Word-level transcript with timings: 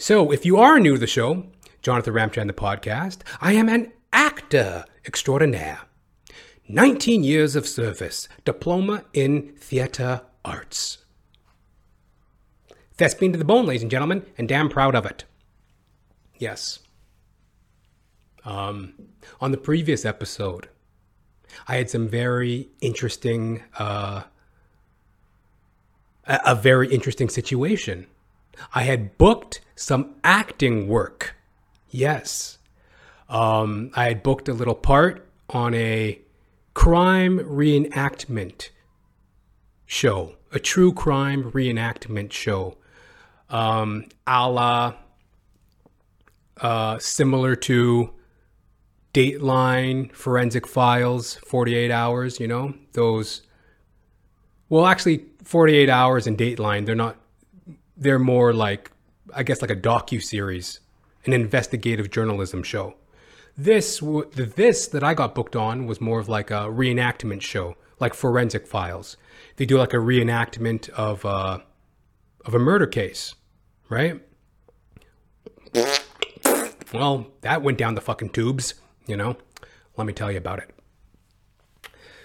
So, 0.00 0.30
if 0.30 0.46
you 0.46 0.58
are 0.58 0.78
new 0.78 0.92
to 0.92 1.00
the 1.00 1.08
show, 1.08 1.48
Jonathan 1.82 2.14
Ramcharan, 2.14 2.46
the 2.46 2.52
podcast, 2.52 3.22
I 3.40 3.54
am 3.54 3.68
an 3.68 3.92
actor 4.12 4.84
extraordinaire. 5.04 5.80
19 6.68 7.24
years 7.24 7.56
of 7.56 7.66
service, 7.66 8.28
diploma 8.44 9.02
in 9.12 9.54
theater 9.56 10.20
arts. 10.44 10.98
Thespian 12.94 13.32
to 13.32 13.38
the 13.38 13.44
bone, 13.44 13.66
ladies 13.66 13.82
and 13.82 13.90
gentlemen, 13.90 14.24
and 14.38 14.48
damn 14.48 14.68
proud 14.68 14.94
of 14.94 15.04
it. 15.04 15.24
Yes. 16.38 16.78
Um, 18.44 18.94
on 19.40 19.50
the 19.50 19.58
previous 19.58 20.04
episode, 20.04 20.68
I 21.66 21.74
had 21.74 21.90
some 21.90 22.08
very 22.08 22.68
interesting, 22.80 23.64
uh, 23.80 24.22
a, 26.24 26.40
a 26.46 26.54
very 26.54 26.86
interesting 26.86 27.28
situation. 27.28 28.06
I 28.74 28.82
had 28.82 29.18
booked 29.18 29.60
some 29.76 30.16
acting 30.24 30.88
work. 30.88 31.34
Yes. 31.90 32.58
Um, 33.28 33.90
I 33.94 34.04
had 34.04 34.22
booked 34.22 34.48
a 34.48 34.54
little 34.54 34.74
part 34.74 35.28
on 35.50 35.74
a 35.74 36.18
crime 36.74 37.38
reenactment 37.40 38.70
show, 39.86 40.36
a 40.52 40.58
true 40.58 40.92
crime 40.92 41.50
reenactment 41.52 42.32
show, 42.32 42.76
um, 43.50 44.06
a 44.26 44.48
la 44.48 44.94
uh, 46.60 46.98
similar 46.98 47.56
to 47.56 48.10
Dateline, 49.14 50.12
Forensic 50.12 50.66
Files, 50.66 51.36
48 51.36 51.90
Hours, 51.90 52.40
you 52.40 52.46
know, 52.46 52.74
those. 52.92 53.42
Well, 54.68 54.86
actually, 54.86 55.24
48 55.42 55.88
Hours 55.88 56.26
and 56.26 56.36
Dateline, 56.36 56.86
they're 56.86 56.94
not, 56.94 57.16
they're 57.98 58.18
more 58.18 58.52
like, 58.52 58.90
I 59.34 59.42
guess, 59.42 59.60
like 59.60 59.70
a 59.70 59.76
docu 59.76 60.22
series, 60.22 60.80
an 61.26 61.32
investigative 61.32 62.10
journalism 62.10 62.62
show. 62.62 62.94
This, 63.56 63.98
the 63.98 64.52
this 64.54 64.86
that 64.88 65.02
I 65.02 65.14
got 65.14 65.34
booked 65.34 65.56
on 65.56 65.86
was 65.86 66.00
more 66.00 66.20
of 66.20 66.28
like 66.28 66.50
a 66.50 66.68
reenactment 66.70 67.42
show, 67.42 67.76
like 67.98 68.14
Forensic 68.14 68.66
Files. 68.66 69.16
They 69.56 69.66
do 69.66 69.76
like 69.76 69.92
a 69.92 69.96
reenactment 69.96 70.88
of, 70.90 71.24
uh, 71.26 71.58
of 72.44 72.54
a 72.54 72.58
murder 72.58 72.86
case, 72.86 73.34
right? 73.88 74.22
Well, 76.94 77.26
that 77.40 77.62
went 77.62 77.78
down 77.78 77.96
the 77.96 78.00
fucking 78.00 78.30
tubes, 78.30 78.74
you 79.06 79.16
know? 79.16 79.36
Let 79.96 80.06
me 80.06 80.12
tell 80.12 80.30
you 80.30 80.38
about 80.38 80.60
it. 80.60 80.70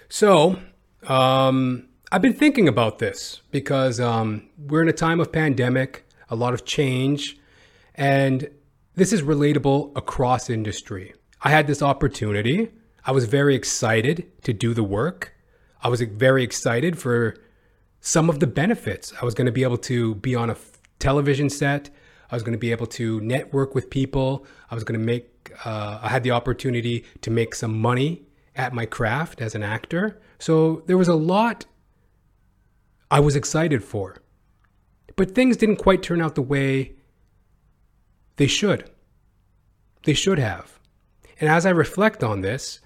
So, 0.08 0.60
um, 1.02 1.88
I've 2.12 2.22
been 2.22 2.34
thinking 2.34 2.68
about 2.68 2.98
this 2.98 3.40
because 3.50 3.98
um, 3.98 4.48
we're 4.58 4.82
in 4.82 4.88
a 4.88 4.92
time 4.92 5.20
of 5.20 5.32
pandemic, 5.32 6.06
a 6.28 6.36
lot 6.36 6.54
of 6.54 6.64
change, 6.64 7.38
and 7.94 8.48
this 8.94 9.12
is 9.12 9.22
relatable 9.22 9.96
across 9.96 10.48
industry. 10.48 11.14
I 11.42 11.50
had 11.50 11.66
this 11.66 11.82
opportunity. 11.82 12.70
I 13.04 13.12
was 13.12 13.24
very 13.24 13.54
excited 13.54 14.30
to 14.42 14.52
do 14.52 14.74
the 14.74 14.84
work. 14.84 15.34
I 15.82 15.88
was 15.88 16.00
very 16.02 16.44
excited 16.44 16.98
for 16.98 17.36
some 18.00 18.28
of 18.30 18.38
the 18.38 18.46
benefits. 18.46 19.12
I 19.20 19.24
was 19.24 19.34
going 19.34 19.46
to 19.46 19.52
be 19.52 19.62
able 19.62 19.78
to 19.78 20.14
be 20.16 20.34
on 20.34 20.50
a 20.50 20.56
television 20.98 21.50
set. 21.50 21.90
I 22.30 22.36
was 22.36 22.42
going 22.42 22.52
to 22.52 22.58
be 22.58 22.70
able 22.70 22.86
to 22.86 23.20
network 23.20 23.74
with 23.74 23.90
people. 23.90 24.46
I 24.70 24.74
was 24.74 24.84
going 24.84 24.98
to 24.98 25.04
make, 25.04 25.52
uh, 25.64 25.98
I 26.02 26.08
had 26.08 26.22
the 26.22 26.30
opportunity 26.30 27.04
to 27.22 27.30
make 27.30 27.54
some 27.54 27.78
money 27.78 28.22
at 28.56 28.72
my 28.72 28.86
craft 28.86 29.40
as 29.40 29.54
an 29.54 29.62
actor. 29.62 30.20
So 30.38 30.82
there 30.86 30.96
was 30.96 31.08
a 31.08 31.14
lot 31.14 31.66
I 33.14 33.20
was 33.20 33.36
excited 33.36 33.84
for. 33.84 34.16
But 35.14 35.36
things 35.36 35.56
didn't 35.56 35.76
quite 35.76 36.02
turn 36.02 36.20
out 36.20 36.34
the 36.34 36.42
way 36.42 36.94
they 38.38 38.48
should. 38.48 38.90
They 40.04 40.14
should 40.14 40.40
have. 40.40 40.80
And 41.38 41.48
as 41.48 41.64
I 41.64 41.70
reflect 41.70 42.24
on 42.24 42.40
this, 42.40 42.80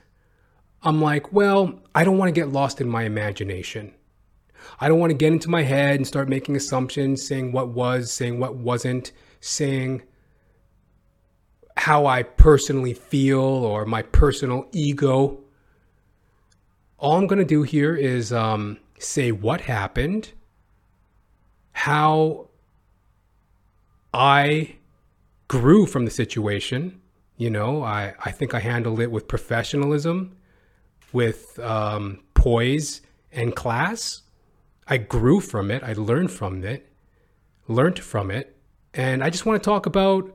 I'm 0.82 1.00
like, 1.00 1.32
well, 1.32 1.80
I 1.94 2.04
don't 2.04 2.18
want 2.18 2.28
to 2.28 2.38
get 2.38 2.52
lost 2.52 2.82
in 2.82 2.90
my 2.90 3.04
imagination. 3.04 3.94
I 4.78 4.88
don't 4.88 4.98
want 4.98 5.12
to 5.12 5.16
get 5.16 5.32
into 5.32 5.48
my 5.48 5.62
head 5.62 5.96
and 5.96 6.06
start 6.06 6.28
making 6.28 6.56
assumptions, 6.56 7.26
saying 7.26 7.52
what 7.52 7.70
was, 7.70 8.12
saying 8.12 8.38
what 8.38 8.54
wasn't, 8.54 9.12
saying 9.40 10.02
how 11.78 12.04
I 12.04 12.22
personally 12.22 12.92
feel 12.92 13.40
or 13.40 13.86
my 13.86 14.02
personal 14.02 14.68
ego. 14.72 15.42
All 16.98 17.16
I'm 17.16 17.26
going 17.26 17.38
to 17.38 17.46
do 17.46 17.62
here 17.62 17.96
is 17.96 18.30
um, 18.30 18.78
say 18.98 19.32
what 19.32 19.62
happened, 19.62 20.32
how 21.72 22.48
I 24.12 24.76
grew 25.46 25.86
from 25.86 26.04
the 26.04 26.10
situation. 26.10 27.00
You 27.36 27.50
know, 27.50 27.82
I, 27.82 28.14
I 28.24 28.30
think 28.30 28.54
I 28.54 28.60
handled 28.60 29.00
it 29.00 29.10
with 29.10 29.28
professionalism, 29.28 30.36
with 31.12 31.58
um, 31.60 32.20
poise 32.34 33.00
and 33.32 33.54
class. 33.54 34.22
I 34.86 34.96
grew 34.96 35.40
from 35.40 35.70
it. 35.70 35.82
I 35.82 35.92
learned 35.92 36.30
from 36.30 36.64
it, 36.64 36.90
learned 37.68 37.98
from 37.98 38.30
it. 38.30 38.56
And 38.94 39.22
I 39.22 39.30
just 39.30 39.46
want 39.46 39.62
to 39.62 39.64
talk 39.64 39.86
about 39.86 40.34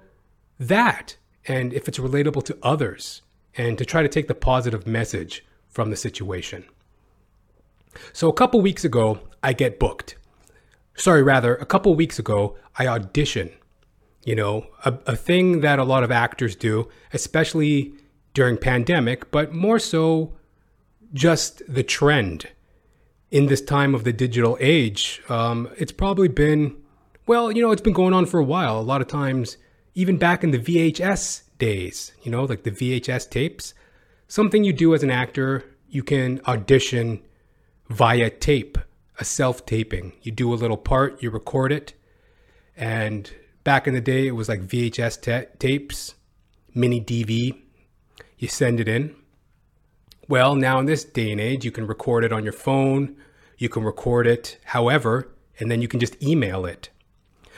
that 0.59 1.17
and 1.45 1.73
if 1.73 1.87
it's 1.87 1.99
relatable 1.99 2.43
to 2.45 2.57
others 2.63 3.21
and 3.57 3.77
to 3.77 3.85
try 3.85 4.01
to 4.01 4.07
take 4.07 4.27
the 4.27 4.35
positive 4.35 4.87
message 4.87 5.45
from 5.67 5.89
the 5.89 5.97
situation. 5.97 6.65
So 8.11 8.29
a 8.29 8.33
couple 8.33 8.61
weeks 8.61 8.83
ago, 8.83 9.19
I 9.41 9.53
get 9.53 9.79
booked. 9.79 10.15
Sorry, 10.95 11.23
rather, 11.23 11.55
a 11.55 11.65
couple 11.65 11.93
weeks 11.95 12.19
ago, 12.19 12.55
I 12.77 12.87
audition. 12.87 13.51
You 14.23 14.35
know, 14.35 14.67
a, 14.85 14.97
a 15.05 15.15
thing 15.15 15.61
that 15.61 15.79
a 15.79 15.83
lot 15.83 16.03
of 16.03 16.11
actors 16.11 16.55
do, 16.55 16.87
especially 17.11 17.93
during 18.33 18.57
pandemic, 18.57 19.31
but 19.31 19.53
more 19.53 19.79
so 19.79 20.33
just 21.13 21.61
the 21.67 21.83
trend 21.83 22.49
in 23.31 23.47
this 23.47 23.61
time 23.61 23.93
of 23.93 24.03
the 24.03 24.13
digital 24.13 24.57
age. 24.59 25.21
Um, 25.29 25.69
it's 25.77 25.91
probably 25.91 26.27
been, 26.27 26.75
well, 27.27 27.51
you 27.51 27.61
know, 27.61 27.71
it's 27.71 27.81
been 27.81 27.93
going 27.93 28.13
on 28.13 28.25
for 28.25 28.39
a 28.39 28.43
while. 28.43 28.79
A 28.79 28.81
lot 28.81 29.01
of 29.01 29.07
times, 29.07 29.57
even 29.95 30.17
back 30.17 30.43
in 30.43 30.51
the 30.51 30.59
VHS 30.59 31.43
days, 31.57 32.13
you 32.23 32.31
know, 32.31 32.43
like 32.43 32.63
the 32.63 32.71
VHS 32.71 33.29
tapes, 33.29 33.73
something 34.27 34.63
you 34.63 34.71
do 34.71 34.93
as 34.93 35.03
an 35.03 35.11
actor, 35.11 35.63
you 35.89 36.03
can 36.03 36.41
audition 36.47 37.21
via 37.93 38.29
tape, 38.31 38.79
a 39.19 39.23
self 39.23 39.65
taping. 39.67 40.13
You 40.23 40.31
do 40.31 40.51
a 40.51 40.55
little 40.55 40.77
part, 40.77 41.21
you 41.21 41.29
record 41.29 41.71
it. 41.71 41.93
And 42.75 43.31
back 43.63 43.87
in 43.87 43.93
the 43.93 44.01
day, 44.01 44.25
it 44.25 44.31
was 44.31 44.49
like 44.49 44.61
VHS 44.61 45.21
ta- 45.21 45.51
tapes, 45.59 46.15
mini 46.73 46.99
DV. 46.99 47.55
You 48.39 48.47
send 48.47 48.79
it 48.79 48.87
in. 48.87 49.15
Well, 50.27 50.55
now 50.55 50.79
in 50.79 50.87
this 50.87 51.03
day 51.03 51.31
and 51.31 51.39
age, 51.39 51.63
you 51.63 51.71
can 51.71 51.85
record 51.85 52.23
it 52.23 52.33
on 52.33 52.43
your 52.43 52.53
phone, 52.53 53.15
you 53.57 53.69
can 53.69 53.83
record 53.83 54.25
it 54.25 54.57
however, 54.65 55.29
and 55.59 55.69
then 55.69 55.81
you 55.81 55.87
can 55.87 55.99
just 55.99 56.21
email 56.23 56.65
it. 56.65 56.89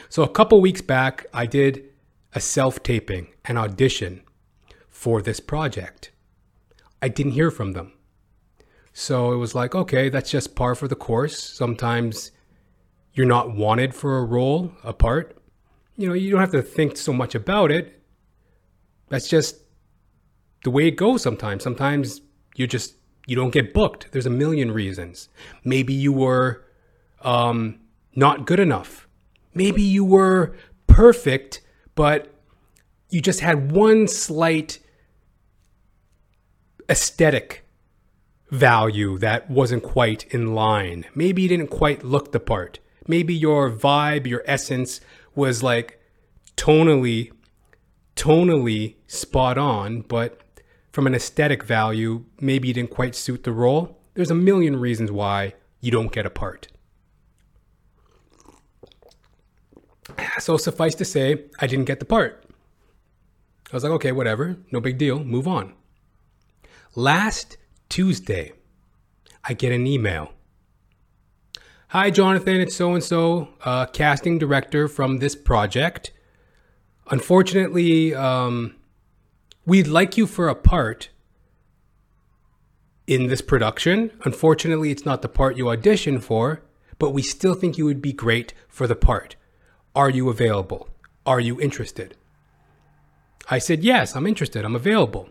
So 0.09 0.21
a 0.21 0.29
couple 0.29 0.59
weeks 0.59 0.81
back, 0.81 1.27
I 1.33 1.45
did 1.45 1.85
a 2.33 2.41
self 2.41 2.83
taping, 2.83 3.27
an 3.45 3.57
audition 3.57 4.21
for 4.89 5.21
this 5.21 5.39
project. 5.39 6.11
I 7.01 7.07
didn't 7.07 7.33
hear 7.33 7.51
from 7.51 7.71
them. 7.71 7.93
So 8.97 9.33
it 9.33 9.35
was 9.35 9.53
like, 9.53 9.75
okay, 9.75 10.07
that's 10.07 10.31
just 10.31 10.55
par 10.55 10.73
for 10.73 10.87
the 10.87 10.95
course. 10.95 11.37
Sometimes 11.37 12.31
you're 13.13 13.25
not 13.25 13.53
wanted 13.53 13.93
for 13.93 14.19
a 14.19 14.23
role, 14.23 14.71
a 14.85 14.93
part. 14.93 15.37
You 15.97 16.07
know, 16.07 16.13
you 16.13 16.31
don't 16.31 16.39
have 16.39 16.53
to 16.53 16.61
think 16.61 16.95
so 16.95 17.11
much 17.11 17.35
about 17.35 17.71
it. 17.71 18.01
That's 19.09 19.27
just 19.27 19.57
the 20.63 20.69
way 20.69 20.87
it 20.87 20.91
goes 20.91 21.21
sometimes. 21.21 21.61
Sometimes 21.61 22.21
you 22.55 22.67
just 22.67 22.95
you 23.27 23.35
don't 23.35 23.51
get 23.51 23.73
booked. 23.73 24.13
There's 24.13 24.27
a 24.27 24.29
million 24.29 24.71
reasons. 24.71 25.27
Maybe 25.65 25.93
you 25.93 26.13
were 26.13 26.63
um, 27.21 27.81
not 28.15 28.47
good 28.47 28.61
enough. 28.61 29.09
Maybe 29.53 29.81
you 29.81 30.05
were 30.05 30.55
perfect, 30.87 31.59
but 31.95 32.33
you 33.09 33.19
just 33.19 33.41
had 33.41 33.73
one 33.73 34.07
slight 34.07 34.79
aesthetic 36.89 37.64
value 38.49 39.17
that 39.17 39.49
wasn't 39.49 39.83
quite 39.83 40.25
in 40.33 40.53
line. 40.53 41.05
Maybe 41.15 41.41
you 41.41 41.49
didn't 41.49 41.67
quite 41.67 42.03
look 42.03 42.31
the 42.31 42.39
part. 42.39 42.79
Maybe 43.07 43.33
your 43.33 43.71
vibe, 43.71 44.27
your 44.27 44.43
essence 44.45 45.01
was 45.35 45.61
like 45.61 45.99
tonally 46.55 47.31
tonally 48.15 48.95
spot 49.07 49.57
on, 49.57 50.01
but 50.01 50.41
from 50.91 51.05
an 51.07 51.13
aesthetic 51.13 51.63
value, 51.63 52.23
maybe 52.39 52.69
you 52.69 52.73
didn't 52.73 52.89
quite 52.89 53.15
suit 53.15 53.43
the 53.43 53.51
role. 53.51 53.99
There's 54.13 54.31
a 54.31 54.35
million 54.35 54.79
reasons 54.79 55.11
why 55.11 55.53
you 55.81 55.91
don't 55.91 56.11
get 56.11 56.25
a 56.25 56.29
part. 56.29 56.69
So 60.39 60.55
suffice 60.55 60.95
to 60.95 61.05
say, 61.05 61.45
I 61.59 61.67
didn't 61.67 61.85
get 61.85 61.99
the 61.99 62.05
part. 62.05 62.45
I 63.71 63.75
was 63.75 63.83
like, 63.83 63.93
okay, 63.93 64.11
whatever, 64.11 64.57
no 64.71 64.79
big 64.79 64.97
deal, 64.97 65.23
move 65.23 65.47
on. 65.47 65.73
Last 66.95 67.57
Tuesday, 67.89 68.53
I 69.43 69.53
get 69.53 69.71
an 69.71 69.87
email. 69.87 70.31
Hi, 71.89 72.09
Jonathan, 72.09 72.59
it's 72.59 72.75
so 72.75 72.93
and 72.93 73.03
so, 73.03 73.49
casting 73.93 74.37
director 74.37 74.87
from 74.87 75.19
this 75.19 75.35
project. 75.35 76.11
Unfortunately, 77.09 78.13
um, 78.15 78.75
we'd 79.65 79.87
like 79.87 80.17
you 80.17 80.25
for 80.27 80.49
a 80.49 80.55
part 80.55 81.09
in 83.07 83.27
this 83.27 83.41
production. 83.41 84.11
Unfortunately, 84.23 84.91
it's 84.91 85.05
not 85.05 85.21
the 85.21 85.29
part 85.29 85.57
you 85.57 85.65
auditioned 85.65 86.23
for, 86.23 86.63
but 86.97 87.11
we 87.11 87.21
still 87.21 87.53
think 87.53 87.77
you 87.77 87.85
would 87.85 88.01
be 88.01 88.13
great 88.13 88.53
for 88.67 88.87
the 88.87 88.95
part. 88.95 89.35
Are 89.95 90.09
you 90.09 90.29
available? 90.29 90.89
Are 91.25 91.39
you 91.39 91.59
interested? 91.61 92.17
I 93.49 93.59
said, 93.59 93.83
Yes, 93.83 94.15
I'm 94.15 94.27
interested. 94.27 94.65
I'm 94.65 94.75
available. 94.75 95.29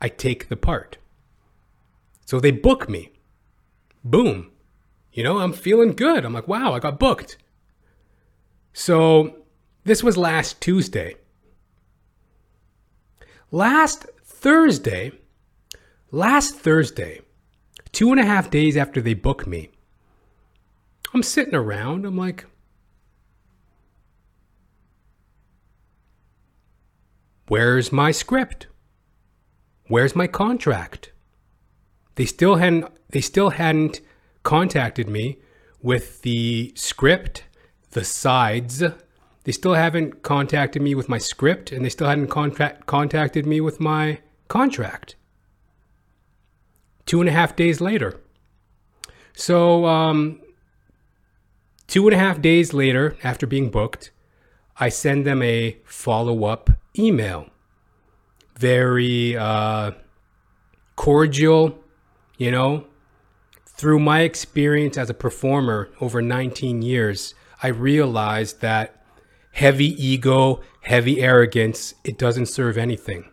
I 0.00 0.08
take 0.08 0.48
the 0.48 0.56
part. 0.56 0.98
So 2.24 2.40
they 2.40 2.50
book 2.50 2.88
me. 2.88 3.12
Boom. 4.04 4.50
You 5.12 5.24
know, 5.24 5.38
I'm 5.38 5.52
feeling 5.52 5.92
good. 5.92 6.24
I'm 6.24 6.32
like, 6.32 6.48
wow, 6.48 6.72
I 6.72 6.78
got 6.78 6.98
booked. 6.98 7.36
So 8.72 9.36
this 9.84 10.02
was 10.02 10.16
last 10.16 10.60
Tuesday. 10.60 11.16
Last 13.50 14.06
Thursday, 14.24 15.12
last 16.12 16.54
Thursday, 16.54 17.20
two 17.90 18.12
and 18.12 18.20
a 18.20 18.24
half 18.24 18.48
days 18.48 18.76
after 18.76 19.00
they 19.00 19.14
booked 19.14 19.48
me, 19.48 19.70
I'm 21.12 21.24
sitting 21.24 21.56
around. 21.56 22.06
I'm 22.06 22.16
like, 22.16 22.46
where's 27.48 27.90
my 27.90 28.12
script? 28.12 28.68
Where's 29.90 30.14
my 30.14 30.28
contract? 30.28 31.10
They 32.14 32.24
still 32.24 32.56
hadn't 32.56 32.84
they 33.08 33.20
still 33.20 33.50
hadn't 33.50 34.00
contacted 34.44 35.08
me 35.08 35.38
with 35.82 36.22
the 36.22 36.72
script, 36.76 37.42
the 37.90 38.04
sides. 38.04 38.84
They 39.42 39.50
still 39.50 39.74
haven't 39.74 40.22
contacted 40.22 40.80
me 40.80 40.94
with 40.94 41.08
my 41.08 41.18
script 41.18 41.72
and 41.72 41.84
they 41.84 41.88
still 41.88 42.06
hadn't 42.06 42.28
contact, 42.28 42.86
contacted 42.86 43.46
me 43.46 43.60
with 43.60 43.80
my 43.80 44.20
contract. 44.46 45.16
Two 47.04 47.18
and 47.18 47.28
a 47.28 47.32
half 47.32 47.56
days 47.56 47.80
later. 47.80 48.20
So, 49.34 49.86
um, 49.86 50.40
two 51.88 52.06
and 52.06 52.14
a 52.14 52.18
half 52.18 52.40
days 52.40 52.72
later, 52.72 53.16
after 53.24 53.44
being 53.44 53.70
booked, 53.70 54.12
I 54.76 54.88
send 54.88 55.26
them 55.26 55.42
a 55.42 55.78
follow 55.84 56.44
up 56.44 56.70
email 56.96 57.50
very 58.60 59.36
uh, 59.36 59.92
cordial, 60.94 61.78
you 62.36 62.50
know. 62.50 62.86
Through 63.64 64.00
my 64.00 64.20
experience 64.20 64.98
as 64.98 65.08
a 65.08 65.14
performer 65.14 65.88
over 66.02 66.20
19 66.20 66.82
years, 66.82 67.34
I 67.62 67.68
realized 67.68 68.60
that 68.60 69.02
heavy 69.52 69.94
ego, 70.04 70.60
heavy 70.82 71.22
arrogance, 71.22 71.94
it 72.04 72.18
doesn't 72.18 72.44
serve 72.46 72.76
anything. 72.76 73.30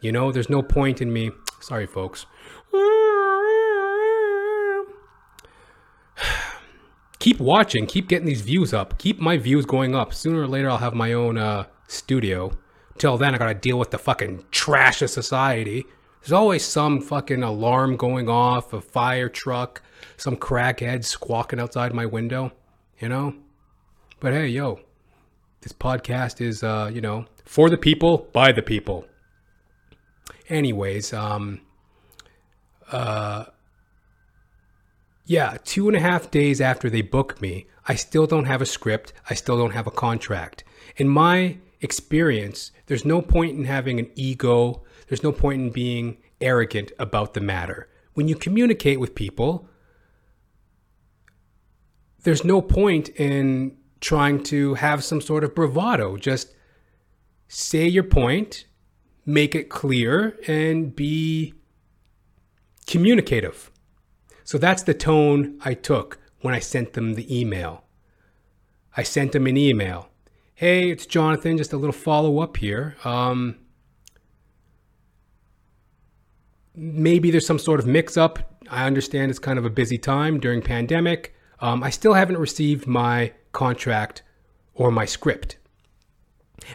You 0.00 0.12
know, 0.12 0.30
there's 0.30 0.48
no 0.48 0.62
point 0.62 1.02
in 1.02 1.12
me. 1.12 1.32
Sorry, 1.60 1.86
folks. 1.86 2.26
keep 7.18 7.40
watching, 7.40 7.86
keep 7.86 8.06
getting 8.06 8.28
these 8.28 8.42
views 8.42 8.72
up, 8.72 8.98
keep 8.98 9.18
my 9.18 9.36
views 9.36 9.66
going 9.66 9.96
up. 9.96 10.14
Sooner 10.14 10.42
or 10.42 10.46
later, 10.46 10.70
I'll 10.70 10.78
have 10.78 10.94
my 10.94 11.12
own 11.12 11.36
uh, 11.36 11.64
studio 11.88 12.52
Till 13.00 13.16
then, 13.16 13.34
I 13.34 13.38
gotta 13.38 13.54
deal 13.54 13.78
with 13.78 13.92
the 13.92 13.98
fucking 13.98 14.44
trash 14.50 15.00
of 15.00 15.08
society. 15.08 15.86
There's 16.20 16.32
always 16.32 16.62
some 16.62 17.00
fucking 17.00 17.42
alarm 17.42 17.96
going 17.96 18.28
off, 18.28 18.74
a 18.74 18.82
fire 18.82 19.30
truck, 19.30 19.80
some 20.18 20.36
crackhead 20.36 21.06
squawking 21.06 21.58
outside 21.58 21.94
my 21.94 22.04
window, 22.04 22.52
you 22.98 23.08
know? 23.08 23.36
But 24.20 24.34
hey, 24.34 24.48
yo, 24.48 24.80
this 25.62 25.72
podcast 25.72 26.42
is, 26.42 26.62
uh, 26.62 26.90
you 26.92 27.00
know, 27.00 27.24
for 27.46 27.70
the 27.70 27.78
people, 27.78 28.28
by 28.34 28.52
the 28.52 28.60
people. 28.60 29.06
Anyways, 30.50 31.14
um, 31.14 31.62
uh, 32.92 33.46
yeah, 35.24 35.56
two 35.64 35.88
and 35.88 35.96
a 35.96 36.00
half 36.00 36.30
days 36.30 36.60
after 36.60 36.90
they 36.90 37.00
book 37.00 37.40
me, 37.40 37.66
I 37.88 37.94
still 37.94 38.26
don't 38.26 38.44
have 38.44 38.60
a 38.60 38.66
script. 38.66 39.14
I 39.30 39.32
still 39.32 39.56
don't 39.56 39.72
have 39.72 39.86
a 39.86 39.90
contract. 39.90 40.64
In 40.98 41.08
my 41.08 41.56
experience, 41.80 42.72
there's 42.86 43.04
no 43.04 43.22
point 43.22 43.56
in 43.56 43.64
having 43.64 43.98
an 43.98 44.10
ego. 44.14 44.82
There's 45.08 45.22
no 45.22 45.32
point 45.32 45.60
in 45.60 45.70
being 45.70 46.18
arrogant 46.40 46.92
about 46.98 47.34
the 47.34 47.40
matter. 47.40 47.88
When 48.14 48.28
you 48.28 48.36
communicate 48.36 49.00
with 49.00 49.14
people, 49.14 49.68
there's 52.22 52.44
no 52.44 52.60
point 52.60 53.08
in 53.10 53.76
trying 54.00 54.42
to 54.44 54.74
have 54.74 55.04
some 55.04 55.20
sort 55.20 55.44
of 55.44 55.54
bravado. 55.54 56.16
Just 56.16 56.54
say 57.48 57.86
your 57.86 58.04
point, 58.04 58.66
make 59.24 59.54
it 59.54 59.68
clear, 59.68 60.38
and 60.46 60.94
be 60.94 61.54
communicative. 62.86 63.70
So 64.44 64.58
that's 64.58 64.82
the 64.82 64.94
tone 64.94 65.58
I 65.64 65.74
took 65.74 66.18
when 66.40 66.54
I 66.54 66.58
sent 66.58 66.94
them 66.94 67.14
the 67.14 67.38
email. 67.40 67.84
I 68.96 69.02
sent 69.02 69.32
them 69.32 69.46
an 69.46 69.56
email. 69.56 70.09
Hey, 70.60 70.90
it's 70.90 71.06
Jonathan. 71.06 71.56
Just 71.56 71.72
a 71.72 71.78
little 71.78 71.90
follow 71.90 72.40
up 72.40 72.58
here. 72.58 72.94
Um, 73.02 73.56
maybe 76.74 77.30
there's 77.30 77.46
some 77.46 77.58
sort 77.58 77.80
of 77.80 77.86
mix 77.86 78.18
up. 78.18 78.60
I 78.68 78.86
understand 78.86 79.30
it's 79.30 79.38
kind 79.38 79.58
of 79.58 79.64
a 79.64 79.70
busy 79.70 79.96
time 79.96 80.38
during 80.38 80.60
pandemic. 80.60 81.34
Um, 81.60 81.82
I 81.82 81.88
still 81.88 82.12
haven't 82.12 82.36
received 82.36 82.86
my 82.86 83.32
contract 83.52 84.22
or 84.74 84.90
my 84.90 85.06
script. 85.06 85.56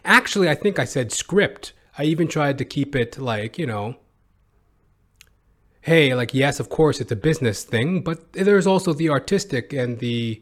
Actually, 0.04 0.50
I 0.50 0.56
think 0.56 0.80
I 0.80 0.86
said 0.86 1.12
script. 1.12 1.74
I 1.96 2.06
even 2.06 2.28
tried 2.28 2.58
to 2.58 2.66
keep 2.66 2.96
it 2.96 3.20
like, 3.20 3.60
you 3.60 3.68
know, 3.68 3.98
hey, 5.82 6.16
like 6.16 6.34
yes, 6.34 6.60
of 6.60 6.70
course 6.70 7.00
it's 7.00 7.12
a 7.12 7.16
business 7.16 7.64
thing, 7.64 8.02
but 8.02 8.34
there's 8.34 8.66
also 8.66 8.94
the 8.94 9.10
artistic 9.10 9.74
and 9.74 10.00
the 10.00 10.42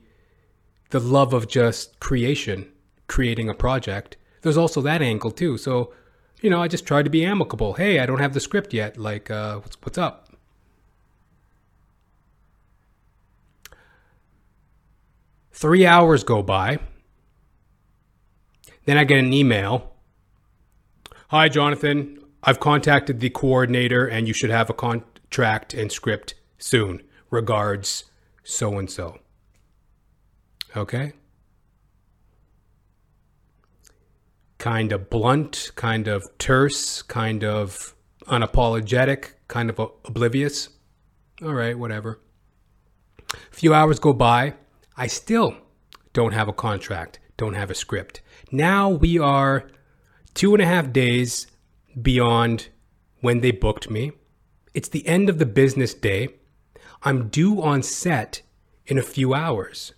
the 0.91 1.01
love 1.01 1.33
of 1.33 1.49
just 1.49 1.99
creation 1.99 2.69
creating 3.07 3.49
a 3.49 3.53
project, 3.53 4.17
there's 4.41 4.57
also 4.57 4.81
that 4.81 5.01
angle 5.01 5.31
too. 5.31 5.57
So, 5.57 5.93
you 6.41 6.49
know, 6.49 6.61
I 6.61 6.67
just 6.67 6.85
tried 6.85 7.03
to 7.03 7.09
be 7.09 7.25
amicable. 7.25 7.73
Hey, 7.73 7.99
I 7.99 8.05
don't 8.05 8.19
have 8.19 8.33
the 8.33 8.39
script 8.39 8.73
yet. 8.73 8.97
Like, 8.97 9.31
uh, 9.31 9.59
what's, 9.59 9.77
what's 9.81 9.97
up? 9.97 10.29
Three 15.51 15.85
hours 15.85 16.23
go 16.23 16.43
by. 16.43 16.79
Then 18.85 18.97
I 18.97 19.05
get 19.05 19.19
an 19.19 19.31
email. 19.31 19.93
Hi, 21.29 21.47
Jonathan. 21.47 22.19
I've 22.43 22.59
contacted 22.59 23.21
the 23.21 23.29
coordinator 23.29 24.05
and 24.05 24.27
you 24.27 24.33
should 24.33 24.49
have 24.49 24.69
a 24.69 24.73
contract 24.73 25.73
and 25.73 25.91
script 25.91 26.35
soon. 26.57 27.01
Regards, 27.29 28.03
so 28.43 28.77
and 28.77 28.91
so. 28.91 29.19
Okay? 30.75 31.13
Kind 34.63 34.93
of 34.93 35.09
blunt, 35.09 35.71
kind 35.75 36.07
of 36.07 36.23
terse, 36.37 37.01
kind 37.01 37.43
of 37.43 37.93
unapologetic, 38.27 39.33
kind 39.49 39.69
of 39.69 39.77
oblivious. 39.77 40.69
All 41.43 41.53
right, 41.53 41.77
whatever. 41.77 42.21
A 43.33 43.37
few 43.51 43.73
hours 43.73 43.99
go 43.99 44.13
by. 44.13 44.53
I 44.95 45.07
still 45.07 45.57
don't 46.13 46.31
have 46.31 46.47
a 46.47 46.53
contract, 46.53 47.19
don't 47.35 47.55
have 47.55 47.69
a 47.69 47.75
script. 47.75 48.21
Now 48.53 48.87
we 48.87 49.19
are 49.19 49.69
two 50.33 50.53
and 50.53 50.63
a 50.63 50.65
half 50.65 50.93
days 50.93 51.45
beyond 52.01 52.69
when 53.19 53.41
they 53.41 53.51
booked 53.51 53.89
me. 53.89 54.13
It's 54.73 54.87
the 54.87 55.05
end 55.05 55.27
of 55.27 55.39
the 55.39 55.45
business 55.45 55.93
day. 55.93 56.29
I'm 57.01 57.27
due 57.27 57.61
on 57.61 57.83
set 57.83 58.43
in 58.85 58.97
a 58.97 59.03
few 59.03 59.33
hours. 59.33 59.93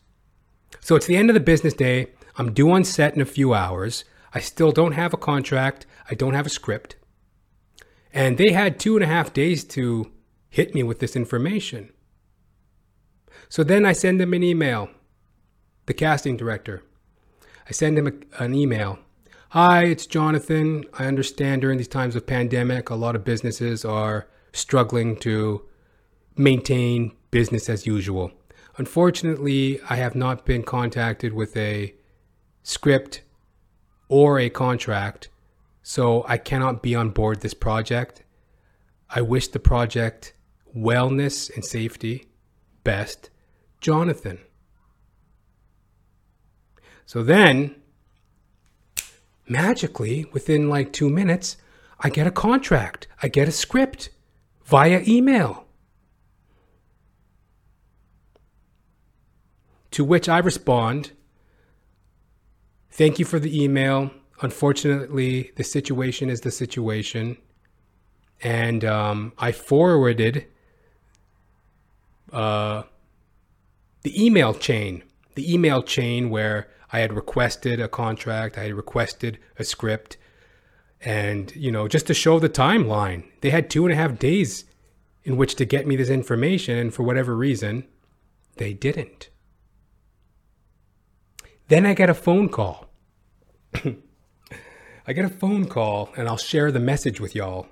So 0.79 0.95
it's 0.95 1.05
the 1.05 1.17
end 1.17 1.29
of 1.29 1.35
the 1.35 1.39
business 1.39 1.75
day. 1.75 2.07
I'm 2.35 2.51
due 2.51 2.71
on 2.71 2.83
set 2.83 3.13
in 3.13 3.21
a 3.21 3.25
few 3.25 3.53
hours. 3.53 4.05
I 4.35 4.39
still 4.39 4.73
don't 4.73 4.91
have 4.91 5.13
a 5.13 5.17
contract. 5.17 5.85
I 6.11 6.13
don't 6.13 6.33
have 6.33 6.45
a 6.45 6.49
script. 6.49 6.97
And 8.13 8.37
they 8.37 8.51
had 8.51 8.77
two 8.77 8.95
and 8.95 9.03
a 9.03 9.07
half 9.07 9.31
days 9.31 9.63
to 9.75 10.11
hit 10.49 10.75
me 10.75 10.83
with 10.83 10.99
this 10.99 11.15
information. 11.15 11.91
So 13.47 13.63
then 13.63 13.85
I 13.85 13.93
send 13.93 14.19
them 14.19 14.33
an 14.33 14.43
email, 14.43 14.89
the 15.85 15.93
casting 15.93 16.35
director. 16.35 16.83
I 17.69 17.71
send 17.71 17.97
him 17.97 18.07
a, 18.07 18.43
an 18.43 18.53
email. 18.53 18.99
Hi, 19.49 19.85
it's 19.85 20.05
Jonathan. 20.05 20.83
I 20.99 21.05
understand 21.05 21.61
during 21.61 21.77
these 21.77 21.87
times 21.87 22.15
of 22.15 22.27
pandemic, 22.27 22.89
a 22.89 22.95
lot 22.95 23.15
of 23.15 23.23
businesses 23.23 23.85
are 23.85 24.27
struggling 24.51 25.15
to 25.21 25.61
maintain 26.35 27.13
business 27.31 27.69
as 27.69 27.85
usual. 27.85 28.31
Unfortunately, 28.77 29.79
I 29.89 29.95
have 29.95 30.15
not 30.15 30.45
been 30.45 30.63
contacted 30.63 31.33
with 31.33 31.55
a 31.55 31.95
script 32.63 33.21
or 34.07 34.39
a 34.39 34.49
contract, 34.49 35.29
so 35.81 36.25
I 36.27 36.37
cannot 36.37 36.81
be 36.81 36.95
on 36.95 37.09
board 37.09 37.41
this 37.41 37.53
project. 37.53 38.23
I 39.09 39.21
wish 39.21 39.47
the 39.47 39.59
project 39.59 40.33
wellness 40.75 41.53
and 41.53 41.63
safety 41.63 42.27
best, 42.83 43.29
Jonathan. 43.81 44.39
So 47.05 47.23
then 47.23 47.75
magically, 49.47 50.25
within 50.33 50.69
like 50.69 50.91
two 50.91 51.09
minutes, 51.09 51.57
I 51.99 52.09
get 52.09 52.27
a 52.27 52.31
contract, 52.31 53.07
I 53.21 53.27
get 53.27 53.47
a 53.47 53.51
script 53.51 54.09
via 54.65 55.03
email. 55.07 55.65
To 59.91 60.03
which 60.03 60.27
I 60.27 60.39
respond, 60.39 61.11
Thank 62.95 63.19
you 63.19 63.25
for 63.25 63.39
the 63.39 63.61
email. 63.61 64.09
Unfortunately, 64.41 65.51
the 65.57 65.65
situation 65.65 66.29
is 66.29 66.39
the 66.39 66.49
situation. 66.49 67.35
And 68.41 68.85
um, 68.85 69.33
I 69.37 69.51
forwarded 69.51 70.45
uh, 72.31 72.83
the 74.03 74.25
email 74.25 74.53
chain, 74.53 75.03
the 75.35 75.53
email 75.53 75.83
chain 75.83 76.29
where 76.29 76.69
I 76.93 76.99
had 76.99 77.11
requested 77.11 77.81
a 77.81 77.89
contract, 77.89 78.57
I 78.57 78.63
had 78.63 78.75
requested 78.75 79.39
a 79.59 79.65
script, 79.65 80.15
and 81.01 81.53
you 81.53 81.73
know, 81.73 81.89
just 81.89 82.07
to 82.07 82.13
show 82.13 82.39
the 82.39 82.47
timeline, 82.47 83.25
they 83.41 83.49
had 83.49 83.69
two 83.69 83.83
and 83.85 83.91
a 83.91 83.97
half 83.97 84.17
days 84.17 84.63
in 85.25 85.35
which 85.35 85.55
to 85.55 85.65
get 85.65 85.85
me 85.85 85.97
this 85.97 86.07
information, 86.07 86.77
and 86.77 86.93
for 86.93 87.03
whatever 87.03 87.35
reason, 87.35 87.87
they 88.55 88.73
didn't. 88.73 89.29
Then 91.67 91.85
I 91.85 91.93
get 91.93 92.09
a 92.09 92.13
phone 92.13 92.49
call. 92.49 92.89
I 95.07 95.13
get 95.13 95.25
a 95.25 95.29
phone 95.29 95.65
call, 95.65 96.09
and 96.15 96.27
I'll 96.27 96.37
share 96.37 96.71
the 96.71 96.79
message 96.79 97.19
with 97.19 97.35
y'all. 97.35 97.67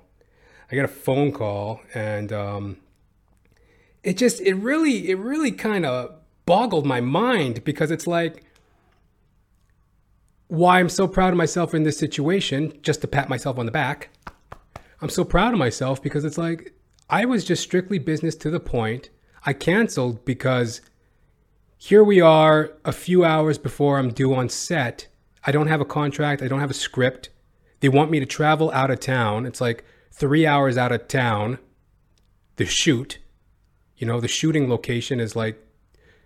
I 0.70 0.74
get 0.74 0.84
a 0.84 0.88
phone 0.88 1.32
call, 1.32 1.80
and 1.94 2.32
um, 2.32 2.76
it 4.02 4.16
just, 4.16 4.40
it 4.40 4.54
really, 4.54 5.10
it 5.10 5.18
really 5.18 5.52
kind 5.52 5.84
of 5.86 6.14
boggled 6.46 6.86
my 6.86 7.00
mind 7.00 7.64
because 7.64 7.90
it's 7.90 8.06
like, 8.06 8.44
why 10.48 10.78
I'm 10.78 10.88
so 10.88 11.08
proud 11.08 11.32
of 11.32 11.36
myself 11.36 11.74
in 11.74 11.82
this 11.82 11.98
situation, 11.98 12.78
just 12.82 13.00
to 13.00 13.08
pat 13.08 13.28
myself 13.28 13.58
on 13.58 13.66
the 13.66 13.72
back. 13.72 14.10
I'm 15.00 15.08
so 15.08 15.24
proud 15.24 15.52
of 15.52 15.58
myself 15.58 16.02
because 16.02 16.24
it's 16.24 16.38
like 16.38 16.72
I 17.10 17.24
was 17.24 17.44
just 17.44 17.62
strictly 17.62 17.98
business 17.98 18.34
to 18.36 18.50
the 18.50 18.60
point. 18.60 19.10
I 19.44 19.52
canceled 19.52 20.24
because 20.24 20.80
here 21.84 22.02
we 22.02 22.18
are 22.18 22.72
a 22.86 22.92
few 22.92 23.26
hours 23.26 23.58
before 23.58 23.98
I'm 23.98 24.08
due 24.08 24.34
on 24.34 24.48
set. 24.48 25.06
I 25.44 25.52
don't 25.52 25.66
have 25.66 25.82
a 25.82 25.84
contract, 25.84 26.40
I 26.40 26.48
don't 26.48 26.60
have 26.60 26.70
a 26.70 26.74
script. 26.74 27.28
They 27.80 27.90
want 27.90 28.10
me 28.10 28.20
to 28.20 28.24
travel 28.24 28.70
out 28.70 28.90
of 28.90 29.00
town. 29.00 29.44
It's 29.44 29.60
like 29.60 29.84
three 30.10 30.46
hours 30.46 30.78
out 30.78 30.92
of 30.92 31.08
town, 31.08 31.58
the 32.56 32.64
shoot. 32.64 33.18
You 33.98 34.06
know, 34.06 34.18
the 34.18 34.28
shooting 34.28 34.70
location 34.70 35.20
is 35.20 35.36
like 35.36 35.62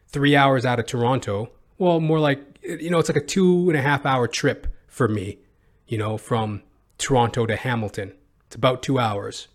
three 0.06 0.36
hours 0.36 0.64
out 0.64 0.78
of 0.78 0.86
Toronto. 0.86 1.50
Well, 1.76 1.98
more 1.98 2.20
like 2.20 2.60
you 2.62 2.88
know, 2.88 3.00
it's 3.00 3.08
like 3.08 3.20
a 3.20 3.26
two 3.26 3.68
and 3.68 3.76
a 3.76 3.82
half 3.82 4.06
hour 4.06 4.28
trip 4.28 4.68
for 4.86 5.08
me, 5.08 5.38
you 5.88 5.98
know, 5.98 6.18
from 6.18 6.62
Toronto 6.98 7.46
to 7.46 7.56
Hamilton. 7.56 8.12
It's 8.46 8.54
about 8.54 8.80
two 8.80 9.00
hours, 9.00 9.48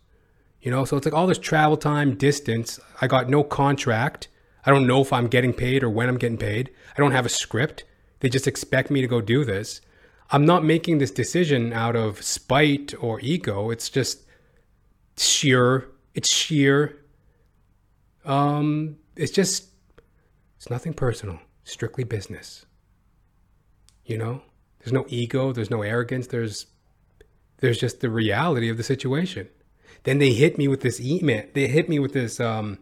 you 0.61 0.69
know, 0.69 0.83
so 0.83 0.97
it's 0.97 1.05
like 1.05 1.15
all 1.15 1.27
this 1.27 1.39
travel 1.39 1.77
time, 1.77 2.15
distance. 2.15 2.77
I 2.99 3.07
got 3.07 3.29
no 3.29 3.41
contract. 3.41 4.27
I 4.65 4.71
don't 4.71 4.87
know 4.87 5.01
if 5.01 5.11
I'm 5.11 5.27
getting 5.27 5.53
paid 5.53 5.83
or 5.83 5.89
when 5.89 6.09
I'm 6.09 6.17
getting 6.17 6.37
paid. 6.37 6.71
I 6.95 7.01
don't 7.01 7.11
have 7.11 7.25
a 7.25 7.29
script. 7.29 7.83
They 8.19 8.29
just 8.29 8.47
expect 8.47 8.89
me 8.89 9.01
to 9.01 9.07
go 9.07 9.21
do 9.21 9.43
this. 9.43 9.81
I'm 10.31 10.45
not 10.45 10.63
making 10.63 10.97
this 10.97 11.11
decision 11.11 11.73
out 11.73 11.95
of 11.95 12.21
spite 12.21 12.93
or 12.99 13.19
ego. 13.19 13.69
It's 13.69 13.89
just 13.89 14.23
sheer, 15.17 15.89
it's 16.13 16.29
sheer. 16.29 16.97
Um, 18.25 18.97
it's 19.15 19.31
just, 19.31 19.65
it's 20.57 20.69
nothing 20.69 20.93
personal, 20.93 21.39
strictly 21.65 22.03
business. 22.03 22.65
You 24.05 24.17
know, 24.17 24.41
there's 24.79 24.93
no 24.93 25.05
ego, 25.09 25.51
there's 25.51 25.69
no 25.69 25.81
arrogance, 25.81 26.27
there's 26.27 26.67
there's 27.63 27.79
just 27.79 28.01
the 28.01 28.09
reality 28.09 28.69
of 28.69 28.75
the 28.75 28.83
situation. 28.83 29.47
Then 30.03 30.17
they 30.19 30.33
hit 30.33 30.57
me 30.57 30.67
with 30.67 30.81
this 30.81 30.99
email. 30.99 31.45
They 31.53 31.67
hit 31.67 31.87
me 31.87 31.97
with 31.97 32.11
this. 32.11 32.41
Um, 32.41 32.79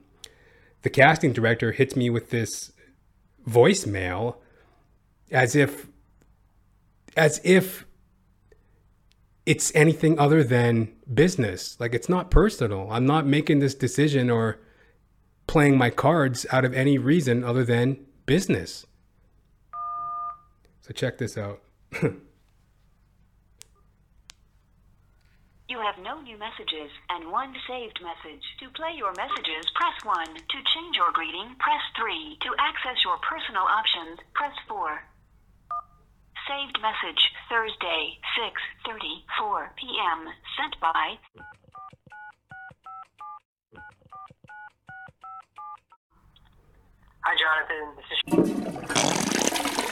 the 0.82 0.90
casting 0.90 1.34
director 1.34 1.72
hits 1.72 1.96
me 1.96 2.10
with 2.10 2.30
this 2.30 2.72
voicemail, 3.48 4.38
as 5.32 5.56
if, 5.56 5.88
as 7.16 7.40
if 7.44 7.86
it's 9.46 9.74
anything 9.76 10.20
other 10.20 10.44
than 10.44 10.94
business. 11.12 11.80
Like 11.80 11.94
it's 11.94 12.10
not 12.10 12.32
personal. 12.32 12.88
I'm 12.92 13.06
not 13.06 13.26
making 13.26 13.60
this 13.60 13.76
decision 13.76 14.30
or 14.30 14.60
playing 15.48 15.78
my 15.78 15.90
cards 15.90 16.46
out 16.52 16.66
of 16.66 16.74
any 16.74 16.98
reason 16.98 17.44
other 17.44 17.64
than 17.64 18.06
business. 18.26 18.86
So 20.82 20.94
check 20.94 21.18
this 21.18 21.38
out. 21.38 21.62
You 25.72 25.80
have 25.80 26.04
no 26.04 26.20
new 26.20 26.36
messages 26.36 26.92
and 27.08 27.32
one 27.32 27.56
saved 27.66 28.04
message. 28.04 28.44
To 28.60 28.68
play 28.76 28.92
your 28.92 29.14
messages, 29.16 29.64
press 29.74 29.96
1. 30.04 30.36
To 30.36 30.58
change 30.76 31.00
your 31.00 31.16
greeting, 31.16 31.56
press 31.64 31.80
3. 31.96 32.36
To 32.44 32.52
access 32.60 33.00
your 33.08 33.16
personal 33.24 33.64
options, 33.64 34.20
press 34.36 34.52
4. 34.68 35.00
Saved 36.44 36.76
message, 36.84 37.24
Thursday, 37.48 38.20
6:34 38.84 39.72
p.m. 39.80 40.28
Sent 40.60 40.76
by 40.84 41.16
Hi, 47.24 47.34
Jonathan. 47.40 47.96
This 47.96 48.12
is. 49.48 49.51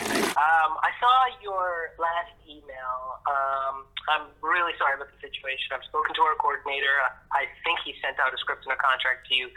Um, 0.10 0.72
I 0.82 0.92
saw 0.98 1.16
your 1.44 1.94
last 2.00 2.34
email. 2.48 3.22
Um, 3.28 3.86
I'm 4.10 4.26
really 4.42 4.74
sorry 4.82 4.98
about 4.98 5.12
the 5.14 5.22
situation. 5.22 5.76
I've 5.76 5.86
spoken 5.86 6.16
to 6.18 6.24
our 6.26 6.34
coordinator. 6.40 6.92
I 7.36 7.46
think 7.62 7.78
he 7.86 7.94
sent 8.02 8.18
out 8.18 8.34
a 8.34 8.40
script 8.42 8.66
and 8.66 8.74
a 8.74 8.80
contract 8.80 9.30
to 9.30 9.34
you. 9.36 9.52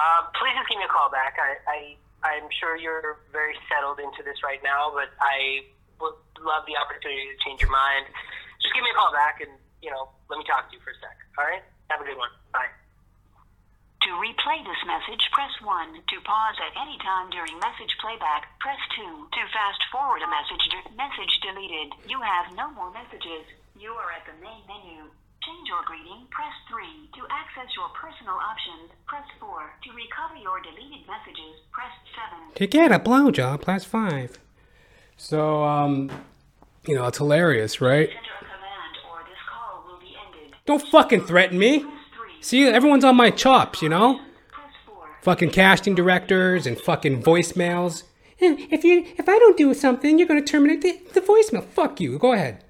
Um, 0.00 0.32
please 0.38 0.56
just 0.56 0.68
give 0.72 0.80
me 0.80 0.86
a 0.88 0.92
call 0.92 1.12
back. 1.12 1.36
I, 1.36 1.60
I, 1.68 1.78
I'm 2.24 2.48
sure 2.56 2.78
you're 2.78 3.20
very 3.28 3.58
settled 3.68 4.00
into 4.00 4.24
this 4.24 4.40
right 4.40 4.62
now, 4.64 4.88
but 4.94 5.12
I 5.20 5.68
would 6.00 6.16
love 6.40 6.64
the 6.64 6.78
opportunity 6.80 7.28
to 7.28 7.38
change 7.44 7.60
your 7.60 7.70
mind. 7.70 8.08
Just 8.64 8.72
give 8.72 8.80
me 8.82 8.90
a 8.90 8.96
call 8.96 9.12
back 9.12 9.44
and, 9.44 9.52
you 9.84 9.92
know, 9.92 10.08
let 10.32 10.40
me 10.40 10.44
talk 10.48 10.70
to 10.70 10.72
you 10.72 10.80
for 10.80 10.90
a 10.90 10.98
sec. 11.02 11.16
All 11.36 11.44
right? 11.44 11.62
Have 11.92 12.00
a 12.00 12.06
good 12.08 12.16
one. 12.16 12.32
Bye. 12.54 12.72
To 14.02 14.10
replay 14.18 14.58
this 14.66 14.82
message, 14.82 15.22
press 15.30 15.54
1. 15.62 15.94
To 15.94 16.16
pause 16.26 16.58
at 16.58 16.74
any 16.74 16.98
time 17.06 17.30
during 17.30 17.54
message 17.62 17.94
playback, 18.02 18.50
press 18.58 18.80
2. 18.98 19.06
To 19.06 19.42
fast 19.54 19.78
forward 19.94 20.26
a 20.26 20.26
message, 20.26 20.64
de- 20.74 20.90
message 20.98 21.30
deleted. 21.38 21.94
You 22.10 22.18
have 22.18 22.50
no 22.58 22.66
more 22.74 22.90
messages. 22.90 23.46
You 23.78 23.94
are 23.94 24.10
at 24.10 24.26
the 24.26 24.34
main 24.42 24.66
menu. 24.66 25.06
Change 25.46 25.66
your 25.70 25.86
greeting, 25.86 26.26
press 26.34 26.50
3. 26.66 26.82
To 27.14 27.22
access 27.30 27.70
your 27.78 27.94
personal 27.94 28.34
options, 28.42 28.90
press 29.06 29.26
4. 29.38 29.70
To 29.86 29.90
recover 29.94 30.34
your 30.34 30.58
deleted 30.66 31.06
messages, 31.06 31.62
press 31.70 31.94
7. 32.18 32.58
To 32.58 32.66
get 32.66 32.90
a 32.90 32.98
blowjob, 32.98 33.62
press 33.62 33.86
plus 33.86 34.10
five. 34.10 34.38
So, 35.14 35.62
um, 35.62 36.10
you 36.90 36.98
know, 36.98 37.06
it's 37.06 37.18
hilarious, 37.18 37.78
right? 37.80 38.10
Enter 38.10 38.34
a 38.34 38.50
command 38.50 38.94
or 39.06 39.22
this 39.30 39.38
call 39.46 39.86
will 39.86 40.02
be 40.02 40.10
ended. 40.18 40.58
Don't 40.66 40.82
fucking 40.90 41.22
threaten 41.22 41.54
me. 41.54 41.86
Press 42.42 42.50
3. 42.50 42.62
See, 42.62 42.68
everyone's 42.68 43.04
on 43.04 43.16
my 43.16 43.30
chops, 43.30 43.82
you 43.82 43.88
know? 43.88 44.20
Fucking 45.22 45.50
casting 45.50 45.94
directors 45.94 46.66
and 46.66 46.78
fucking 46.78 47.22
voicemails. 47.22 48.02
Eh, 48.40 48.56
If 48.70 48.82
you, 48.84 49.04
if 49.16 49.28
I 49.28 49.38
don't 49.38 49.56
do 49.56 49.72
something, 49.74 50.18
you're 50.18 50.26
gonna 50.28 50.42
terminate 50.42 50.82
the, 50.82 51.00
the 51.14 51.20
voicemail. 51.20 51.64
Fuck 51.64 52.00
you. 52.00 52.18
Go 52.18 52.32
ahead. 52.32 52.64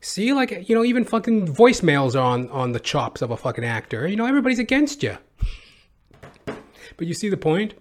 See, 0.00 0.32
like 0.32 0.68
you 0.68 0.74
know, 0.74 0.84
even 0.84 1.04
fucking 1.04 1.48
voicemails 1.54 2.14
are 2.14 2.22
on 2.22 2.48
on 2.50 2.72
the 2.72 2.80
chops 2.80 3.20
of 3.20 3.30
a 3.30 3.36
fucking 3.36 3.64
actor. 3.64 4.06
You 4.08 4.16
know, 4.16 4.26
everybody's 4.26 4.58
against 4.58 5.02
you. 5.02 5.18
But 6.46 7.06
you 7.06 7.14
see 7.14 7.28
the 7.28 7.36
point? 7.36 7.74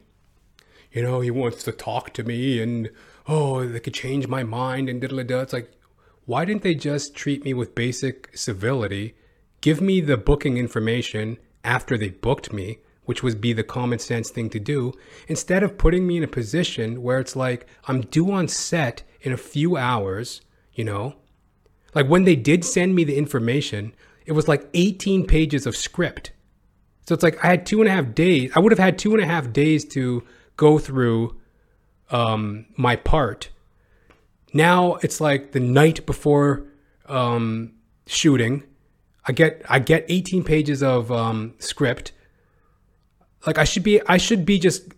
You 0.92 1.04
know, 1.04 1.22
he 1.22 1.32
wants 1.32 1.64
to 1.64 1.72
talk 1.72 2.14
to 2.14 2.24
me, 2.24 2.62
and 2.62 2.90
oh, 3.28 3.66
they 3.66 3.80
could 3.80 3.94
change 3.94 4.28
my 4.28 4.44
mind, 4.44 4.90
and 4.90 5.00
diddle 5.00 5.24
da. 5.24 5.42
It's 5.42 5.54
like, 5.54 5.72
why 6.26 6.44
didn't 6.44 6.64
they 6.64 6.76
just 6.76 7.16
treat 7.16 7.44
me 7.46 7.54
with 7.54 7.76
basic 7.76 8.36
civility? 8.36 9.16
Give 9.62 9.82
me 9.82 10.02
the 10.02 10.18
booking 10.18 10.58
information 10.58 11.38
after 11.64 11.98
they 11.98 12.10
booked 12.10 12.54
me, 12.54 12.80
which 13.06 13.24
would 13.24 13.42
be 13.42 13.54
the 13.54 13.64
common 13.64 14.00
sense 14.00 14.30
thing 14.30 14.50
to 14.52 14.60
do, 14.60 14.94
instead 15.28 15.64
of 15.64 15.78
putting 15.78 16.06
me 16.06 16.18
in 16.18 16.24
a 16.24 16.28
position 16.28 17.02
where 17.02 17.20
it's 17.20 17.36
like 17.36 17.66
I'm 17.88 18.02
due 18.02 18.32
on 18.32 18.48
set 18.48 19.04
in 19.22 19.34
a 19.34 19.38
few 19.38 19.78
hours. 19.78 20.42
You 20.74 20.84
know, 20.84 21.16
like 21.96 22.08
when 22.08 22.26
they 22.26 22.36
did 22.36 22.64
send 22.64 22.94
me 22.96 23.04
the 23.04 23.18
information, 23.18 23.94
it 24.26 24.34
was 24.34 24.48
like 24.48 24.70
18 24.74 25.26
pages 25.26 25.66
of 25.66 25.76
script. 25.76 26.32
So 27.08 27.16
it's 27.16 27.24
like 27.24 27.44
I 27.44 27.48
had 27.48 27.66
two 27.66 27.80
and 27.82 27.90
a 27.90 27.92
half 27.92 28.14
days. 28.14 28.52
I 28.56 28.60
would 28.60 28.72
have 28.72 28.80
had 28.80 29.00
two 29.00 29.14
and 29.14 29.24
a 29.24 29.26
half 29.26 29.52
days 29.54 29.86
to 29.86 30.24
go 30.58 30.78
through 30.78 31.38
um, 32.12 32.66
my 32.76 32.96
part. 32.98 33.50
Now 34.54 34.96
it's 34.96 35.22
like 35.22 35.54
the 35.54 35.60
night 35.60 36.06
before 36.06 36.66
um, 37.08 37.74
shooting. 38.06 38.64
I 39.28 39.34
get 39.34 39.62
I 39.70 39.80
get 39.80 40.06
18 40.08 40.44
pages 40.44 40.82
of 40.82 41.12
um, 41.12 41.54
script. 41.60 42.14
Like 43.46 43.58
I 43.58 43.66
should 43.66 43.84
be 43.84 44.02
I 44.08 44.18
should 44.18 44.46
be 44.46 44.58
just 44.58 44.94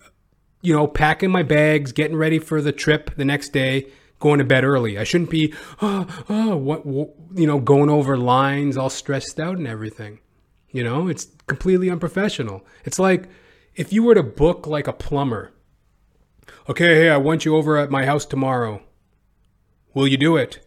you 0.62 0.74
know 0.74 0.88
packing 0.88 1.32
my 1.32 1.44
bags, 1.44 1.92
getting 1.92 2.16
ready 2.16 2.40
for 2.40 2.62
the 2.62 2.72
trip 2.72 3.16
the 3.16 3.26
next 3.26 3.50
day, 3.50 3.88
going 4.20 4.40
to 4.40 4.46
bed 4.46 4.64
early. 4.64 4.98
I 4.98 5.04
shouldn't 5.04 5.30
be, 5.30 5.54
oh, 5.82 6.26
oh, 6.30 6.56
what, 6.56 6.86
what, 6.86 7.14
you 7.34 7.48
know, 7.48 7.60
going 7.60 7.90
over 7.90 8.18
lines 8.18 8.78
all 8.78 8.90
stressed 8.90 9.40
out 9.40 9.58
and 9.58 9.68
everything. 9.68 10.20
You 10.72 10.84
know, 10.84 11.08
it's 11.08 11.28
completely 11.48 11.90
unprofessional. 11.90 12.66
It's 12.86 13.00
like 13.00 13.28
if 13.76 13.92
you 13.92 14.04
were 14.04 14.14
to 14.14 14.24
book 14.24 14.68
like 14.68 14.88
a 14.88 14.94
plumber. 14.94 15.52
Okay, 16.68 16.96
hey, 16.96 17.10
I 17.10 17.18
want 17.18 17.46
you 17.46 17.56
over 17.56 17.78
at 17.78 17.90
my 17.90 18.06
house 18.06 18.26
tomorrow. 18.26 18.84
Will 19.96 20.08
you 20.08 20.18
do 20.18 20.38
it? 20.38 20.60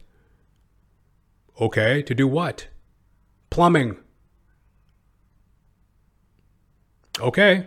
Okay, 1.61 2.02
to 2.02 2.14
do 2.14 2.26
what? 2.26 2.66
Plumbing. 3.53 3.99
Okay. 7.21 7.67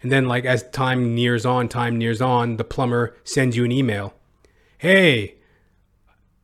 And 0.00 0.10
then, 0.10 0.26
like, 0.26 0.46
as 0.46 0.62
time 0.70 1.14
nears 1.14 1.44
on, 1.44 1.68
time 1.68 1.98
nears 1.98 2.22
on, 2.22 2.56
the 2.56 2.64
plumber 2.64 3.14
sends 3.24 3.58
you 3.58 3.66
an 3.66 3.72
email. 3.72 4.14
Hey, 4.78 5.34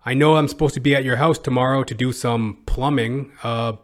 I 0.05 0.13
know 0.13 0.37
I'm 0.37 0.49
supposed 0.49 0.75
to 0.75 0.81
be 0.81 0.95
at 0.95 1.03
your 1.03 1.17
house 1.17 1.39
tomorrow 1.39 1.83
to 1.85 1.95
do 1.95 2.13
some 2.13 2.59
plumbing. 2.67 3.33
Uh, 3.43 3.77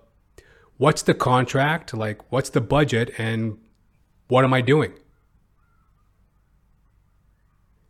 what's 0.76 1.00
the 1.00 1.14
contract? 1.14 1.94
Like, 1.94 2.30
what's 2.30 2.50
the 2.50 2.60
budget? 2.60 3.10
And 3.16 3.56
what 4.28 4.44
am 4.44 4.52
I 4.52 4.60
doing? 4.60 4.92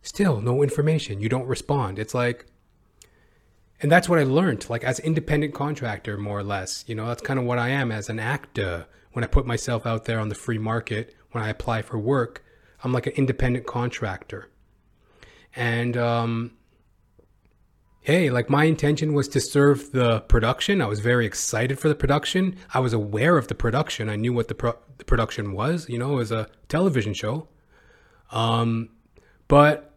Still, 0.01 0.39
no 0.39 0.63
information. 0.63 1.19
You 1.19 1.27
don't 1.27 1.45
respond. 1.45 1.99
It's 1.99 2.13
like, 2.13 2.45
and 3.81 3.91
that's 3.91 4.07
what 4.07 4.19
I 4.19 4.23
learned, 4.23 4.69
like 4.69 4.83
as 4.83 4.99
independent 4.99 5.53
contractor, 5.53 6.17
more 6.17 6.39
or 6.39 6.43
less. 6.43 6.85
You 6.87 6.95
know, 6.95 7.07
that's 7.07 7.21
kind 7.21 7.39
of 7.39 7.45
what 7.45 7.59
I 7.59 7.69
am 7.69 7.91
as 7.91 8.09
an 8.09 8.19
actor. 8.19 8.87
When 9.11 9.23
I 9.23 9.27
put 9.27 9.45
myself 9.45 9.85
out 9.85 10.05
there 10.05 10.19
on 10.19 10.29
the 10.29 10.35
free 10.35 10.57
market, 10.57 11.15
when 11.31 11.43
I 11.43 11.49
apply 11.49 11.81
for 11.81 11.99
work, 11.99 12.43
I'm 12.83 12.91
like 12.91 13.07
an 13.07 13.13
independent 13.13 13.65
contractor. 13.67 14.49
And 15.55 15.95
um, 15.97 16.51
hey, 18.01 18.29
like 18.29 18.49
my 18.49 18.65
intention 18.65 19.13
was 19.13 19.27
to 19.29 19.39
serve 19.39 19.91
the 19.91 20.21
production. 20.21 20.81
I 20.81 20.87
was 20.87 20.99
very 20.99 21.25
excited 21.25 21.79
for 21.79 21.89
the 21.89 21.95
production. 21.95 22.55
I 22.73 22.79
was 22.79 22.93
aware 22.93 23.37
of 23.37 23.47
the 23.47 23.55
production. 23.55 24.09
I 24.09 24.15
knew 24.15 24.33
what 24.33 24.47
the, 24.47 24.55
pro- 24.55 24.77
the 24.97 25.05
production 25.05 25.53
was. 25.53 25.87
You 25.89 25.99
know, 25.99 26.13
it 26.13 26.17
was 26.17 26.31
a 26.31 26.49
television 26.67 27.13
show. 27.13 27.47
Um, 28.31 28.89
but 29.47 29.92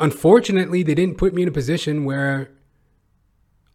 unfortunately, 0.00 0.82
they 0.82 0.94
didn't 0.94 1.18
put 1.18 1.34
me 1.34 1.42
in 1.42 1.48
a 1.48 1.52
position 1.52 2.04
where 2.04 2.50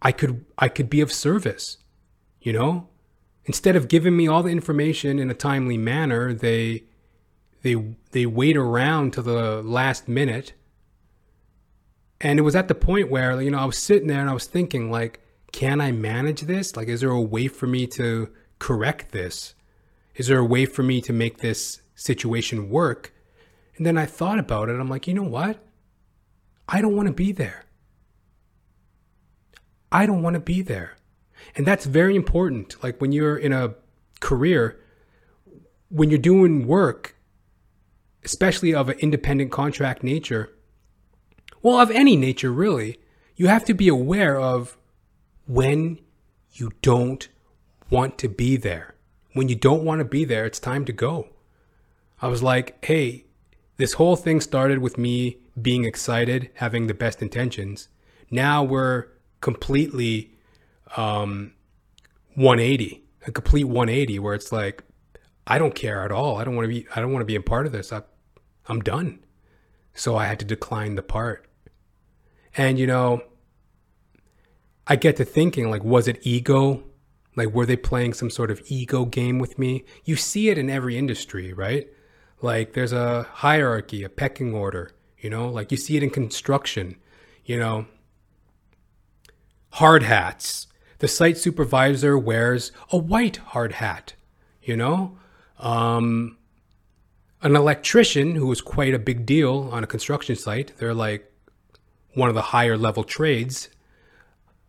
I 0.02 0.12
could 0.12 0.46
I 0.58 0.68
could 0.68 0.90
be 0.90 1.02
of 1.02 1.12
service. 1.12 1.78
You 2.40 2.54
know, 2.54 2.90
instead 3.46 3.76
of 3.76 3.88
giving 3.88 4.18
me 4.18 4.28
all 4.28 4.44
the 4.44 4.50
information 4.50 5.20
in 5.20 5.30
a 5.30 5.36
timely 5.36 5.78
manner, 5.78 6.34
they 6.34 6.84
they 7.62 7.96
they 8.12 8.26
wait 8.26 8.58
around 8.58 9.14
to 9.14 9.22
the 9.22 9.62
last 9.62 10.08
minute. 10.08 10.54
And 12.20 12.38
it 12.38 12.44
was 12.44 12.56
at 12.56 12.68
the 12.68 12.76
point 12.76 13.10
where, 13.10 13.42
you 13.42 13.50
know, 13.50 13.58
I 13.58 13.66
was 13.66 13.80
sitting 13.80 14.08
there 14.08 14.22
and 14.22 14.30
I 14.30 14.34
was 14.34 14.46
thinking 14.46 14.92
like, 14.92 15.22
can 15.52 15.82
I 15.82 15.92
manage 15.92 16.42
this? 16.42 16.76
Like 16.76 16.88
is 16.88 17.02
there 17.02 17.10
a 17.10 17.22
way 17.22 17.48
for 17.48 17.68
me 17.68 17.88
to 17.88 18.30
correct 18.60 19.12
this? 19.12 19.56
Is 20.16 20.28
there 20.28 20.40
a 20.40 20.46
way 20.46 20.66
for 20.66 20.84
me 20.84 21.02
to 21.02 21.14
make 21.14 21.38
this 21.38 21.82
situation 21.96 22.70
work? 22.70 23.14
And 23.78 23.86
then 23.86 23.98
I 23.98 24.06
thought 24.06 24.38
about 24.38 24.70
it. 24.70 24.80
I'm 24.80 24.90
like, 24.90 25.08
you 25.08 25.14
know 25.14 25.24
what? 25.24 25.64
I 26.72 26.82
don't 26.82 26.96
want 26.96 27.08
to 27.08 27.14
be 27.14 27.34
there. 27.34 27.66
I 29.92 30.06
don't 30.06 30.24
want 30.24 30.36
to 30.36 30.40
be 30.40 30.62
there. 30.62 30.96
And 31.56 31.68
that's 31.68 31.86
very 31.86 32.16
important. 32.16 32.82
Like 32.82 33.02
when 33.02 33.12
you're 33.12 33.38
in 33.38 33.52
a 33.52 33.76
career, 34.22 34.80
when 35.90 36.10
you're 36.10 36.18
doing 36.18 36.66
work, 36.66 37.16
especially 38.24 38.74
of 38.74 38.88
an 38.88 38.98
independent 39.00 39.52
contract 39.52 40.02
nature, 40.02 40.50
well, 41.62 41.78
of 41.78 41.92
any 41.92 42.16
nature 42.16 42.52
really, 42.52 43.00
you 43.36 43.48
have 43.48 43.66
to 43.66 43.74
be 43.74 43.90
aware 43.90 44.40
of 44.40 44.78
when 45.48 46.00
you 46.54 46.72
don't 46.82 47.28
want 47.90 48.18
to 48.20 48.30
be 48.30 48.56
there. 48.56 48.96
When 49.34 49.50
you 49.50 49.56
don't 49.56 49.84
want 49.84 50.00
to 50.00 50.06
be 50.06 50.24
there, 50.24 50.46
it's 50.46 50.60
time 50.60 50.86
to 50.86 50.94
go. 50.94 51.28
I 52.22 52.30
was 52.30 52.42
like, 52.42 52.84
hey, 52.86 53.26
this 53.78 53.94
whole 53.94 54.16
thing 54.16 54.40
started 54.40 54.80
with 54.80 54.98
me 54.98 55.38
being 55.60 55.86
excited, 55.86 56.50
having 56.56 56.88
the 56.88 56.94
best 56.94 57.22
intentions. 57.22 57.90
Now 58.30 58.64
we're 58.64 59.08
completely 59.42 60.32
um, 60.96 61.54
180, 62.36 63.04
a 63.28 63.32
complete 63.32 63.66
180, 63.66 64.20
where 64.20 64.34
it's 64.34 64.52
like, 64.52 64.84
I 65.48 65.58
don't 65.58 65.76
care 65.76 66.04
at 66.04 66.12
all. 66.12 66.38
I 66.38 66.44
don't 66.44 66.56
want 66.56 66.66
to 66.66 66.70
be. 66.70 66.88
I 66.96 67.02
don't 67.02 67.12
want 67.12 67.22
to 67.22 67.26
be 67.26 67.36
a 67.36 67.42
part 67.42 67.66
of 67.66 67.72
this. 67.72 67.92
I, 67.92 68.04
I'm 68.68 68.80
done. 68.82 69.20
So 69.94 70.16
I 70.16 70.26
had 70.26 70.40
to 70.40 70.46
decline 70.46 70.96
the 70.96 71.02
part. 71.02 71.48
And 72.56 72.80
you 72.80 72.88
know, 72.88 73.24
I 74.88 74.96
get 74.96 75.18
to 75.18 75.26
thinking 75.26 75.70
like, 75.70 75.84
was 75.84 76.08
it 76.08 76.20
ego? 76.22 76.84
Like, 77.36 77.50
were 77.50 77.66
they 77.66 77.78
playing 77.78 78.14
some 78.14 78.30
sort 78.30 78.52
of 78.52 78.62
ego 78.66 79.06
game 79.06 79.40
with 79.40 79.58
me? 79.58 79.86
You 80.04 80.16
see 80.16 80.50
it 80.50 80.58
in 80.58 80.70
every 80.70 80.98
industry, 80.98 81.54
right? 81.54 81.88
Like, 82.42 82.74
there's 82.74 82.92
a 82.92 83.24
hierarchy, 83.24 84.04
a 84.04 84.10
pecking 84.10 84.54
order. 84.54 84.92
You 85.22 85.30
know, 85.30 85.48
like 85.48 85.72
you 85.72 85.78
see 85.78 85.96
it 85.96 86.04
in 86.04 86.10
construction. 86.10 86.98
You 87.46 87.58
know, 87.58 87.86
hard 89.72 90.04
hats. 90.04 90.68
The 91.00 91.08
site 91.08 91.38
supervisor 91.38 92.18
wears 92.18 92.72
a 92.92 92.98
white 92.98 93.38
hard 93.38 93.74
hat, 93.74 94.14
you 94.62 94.76
know? 94.76 95.18
Um, 95.60 96.38
an 97.42 97.56
electrician, 97.56 98.36
who 98.36 98.52
is 98.52 98.62
quite 98.62 98.94
a 98.94 99.00
big 99.00 99.26
deal 99.26 99.70
on 99.72 99.84
a 99.84 99.88
construction 99.88 100.36
site, 100.36 100.74
they're 100.78 100.94
like 100.94 101.32
one 102.14 102.30
of 102.30 102.36
the 102.36 102.42
higher 102.42 102.78
level 102.78 103.04
trades. 103.04 103.70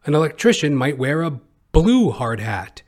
An 0.07 0.15
electrician 0.15 0.75
might 0.75 0.97
wear 0.97 1.23
a 1.23 1.39
blue 1.73 2.11
hard 2.11 2.41
hat 2.41 2.83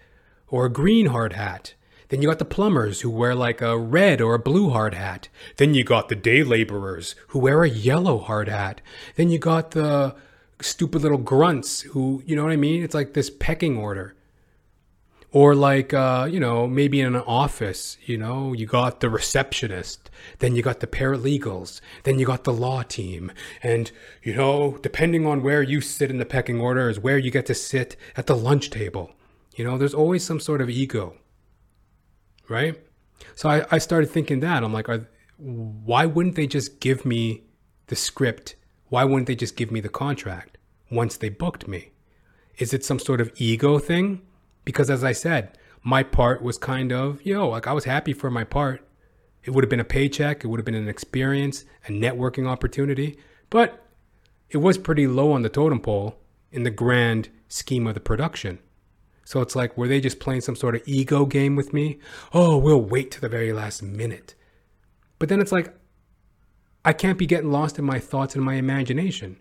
or 0.48 0.66
a 0.66 0.72
green 0.72 1.06
hard 1.06 1.34
hat. 1.34 1.74
Then 2.14 2.22
you 2.22 2.28
got 2.28 2.38
the 2.38 2.44
plumbers 2.44 3.00
who 3.00 3.10
wear 3.10 3.34
like 3.34 3.60
a 3.60 3.76
red 3.76 4.20
or 4.20 4.34
a 4.34 4.38
blue 4.38 4.70
hard 4.70 4.94
hat. 4.94 5.28
Then 5.56 5.74
you 5.74 5.82
got 5.82 6.08
the 6.08 6.14
day 6.14 6.44
laborers 6.44 7.16
who 7.26 7.40
wear 7.40 7.64
a 7.64 7.68
yellow 7.68 8.18
hard 8.18 8.46
hat. 8.46 8.80
Then 9.16 9.30
you 9.30 9.40
got 9.40 9.72
the 9.72 10.14
stupid 10.60 11.02
little 11.02 11.18
grunts 11.18 11.80
who, 11.80 12.22
you 12.24 12.36
know 12.36 12.44
what 12.44 12.52
I 12.52 12.56
mean? 12.56 12.84
It's 12.84 12.94
like 12.94 13.14
this 13.14 13.30
pecking 13.30 13.76
order. 13.76 14.14
Or 15.32 15.56
like, 15.56 15.92
uh, 15.92 16.28
you 16.30 16.38
know, 16.38 16.68
maybe 16.68 17.00
in 17.00 17.16
an 17.16 17.22
office, 17.26 17.98
you 18.04 18.16
know, 18.16 18.52
you 18.52 18.66
got 18.66 19.00
the 19.00 19.10
receptionist, 19.10 20.08
then 20.38 20.54
you 20.54 20.62
got 20.62 20.78
the 20.78 20.86
paralegals, 20.86 21.80
then 22.04 22.20
you 22.20 22.26
got 22.26 22.44
the 22.44 22.52
law 22.52 22.84
team. 22.84 23.32
And, 23.60 23.90
you 24.22 24.36
know, 24.36 24.78
depending 24.82 25.26
on 25.26 25.42
where 25.42 25.64
you 25.64 25.80
sit 25.80 26.10
in 26.10 26.18
the 26.18 26.24
pecking 26.24 26.60
order 26.60 26.88
is 26.88 27.00
where 27.00 27.18
you 27.18 27.32
get 27.32 27.46
to 27.46 27.56
sit 27.56 27.96
at 28.16 28.28
the 28.28 28.36
lunch 28.36 28.70
table. 28.70 29.10
You 29.56 29.64
know, 29.64 29.76
there's 29.76 29.94
always 29.94 30.22
some 30.22 30.38
sort 30.38 30.60
of 30.60 30.70
ego, 30.70 31.16
right? 32.48 32.80
So 33.34 33.48
I, 33.48 33.64
I 33.70 33.78
started 33.78 34.10
thinking 34.10 34.40
that. 34.40 34.62
I'm 34.62 34.72
like, 34.72 34.88
are, 34.88 35.08
why 35.36 36.06
wouldn't 36.06 36.36
they 36.36 36.46
just 36.46 36.80
give 36.80 37.04
me 37.04 37.44
the 37.86 37.96
script 37.96 38.56
why 38.94 39.02
wouldn't 39.02 39.26
they 39.26 39.34
just 39.34 39.56
give 39.56 39.72
me 39.72 39.80
the 39.80 39.88
contract 39.88 40.56
once 40.88 41.16
they 41.16 41.28
booked 41.28 41.66
me? 41.66 41.90
Is 42.58 42.72
it 42.72 42.84
some 42.84 43.00
sort 43.00 43.20
of 43.20 43.32
ego 43.34 43.80
thing? 43.80 44.22
Because 44.64 44.88
as 44.88 45.02
I 45.02 45.10
said, 45.10 45.58
my 45.82 46.04
part 46.04 46.42
was 46.42 46.58
kind 46.58 46.92
of, 46.92 47.20
yo, 47.26 47.38
know, 47.38 47.48
like 47.48 47.66
I 47.66 47.72
was 47.72 47.86
happy 47.86 48.12
for 48.12 48.30
my 48.30 48.44
part. 48.44 48.86
It 49.42 49.50
would 49.50 49.64
have 49.64 49.68
been 49.68 49.80
a 49.80 49.84
paycheck, 49.84 50.44
it 50.44 50.46
would 50.46 50.60
have 50.60 50.64
been 50.64 50.76
an 50.76 50.88
experience, 50.88 51.64
a 51.88 51.90
networking 51.90 52.46
opportunity, 52.46 53.18
but 53.50 53.84
it 54.48 54.58
was 54.58 54.78
pretty 54.78 55.08
low 55.08 55.32
on 55.32 55.42
the 55.42 55.48
totem 55.48 55.80
pole 55.80 56.20
in 56.52 56.62
the 56.62 56.70
grand 56.70 57.30
scheme 57.48 57.88
of 57.88 57.94
the 57.94 58.00
production. 58.00 58.60
So 59.24 59.40
it's 59.40 59.56
like, 59.56 59.76
were 59.76 59.88
they 59.88 60.00
just 60.00 60.20
playing 60.20 60.42
some 60.42 60.56
sort 60.56 60.74
of 60.74 60.82
ego 60.86 61.24
game 61.24 61.56
with 61.56 61.72
me? 61.72 61.98
Oh, 62.32 62.58
we'll 62.58 62.80
wait 62.80 63.10
to 63.12 63.20
the 63.20 63.28
very 63.28 63.52
last 63.52 63.82
minute. 63.82 64.34
But 65.18 65.28
then 65.28 65.40
it's 65.40 65.52
like, 65.52 65.74
I 66.84 66.92
can't 66.92 67.18
be 67.18 67.26
getting 67.26 67.50
lost 67.50 67.78
in 67.78 67.84
my 67.84 67.98
thoughts 67.98 68.34
and 68.34 68.44
my 68.44 68.54
imagination, 68.54 69.38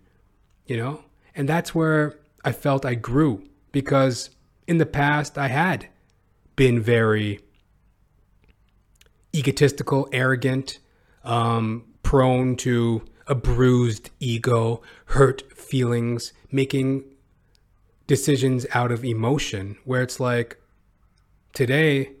you 0.66 0.76
know? 0.76 1.04
And 1.34 1.48
that's 1.48 1.74
where 1.74 2.18
I 2.44 2.52
felt 2.52 2.86
I 2.86 2.94
grew 2.94 3.46
because 3.72 4.30
in 4.66 4.78
the 4.78 4.86
past 4.86 5.36
I 5.36 5.48
had 5.48 5.88
been 6.56 6.80
very 6.80 7.40
egotistical, 9.34 10.08
arrogant, 10.12 10.78
um, 11.24 11.84
prone 12.02 12.56
to 12.56 13.02
a 13.26 13.34
bruised 13.34 14.10
ego, 14.20 14.80
hurt 15.06 15.42
feelings, 15.52 16.32
making 16.50 17.04
decisions 18.06 18.66
out 18.72 18.92
of 18.92 19.04
emotion, 19.04 19.76
where 19.84 20.02
it's 20.02 20.20
like 20.20 20.58
today, 21.52 22.12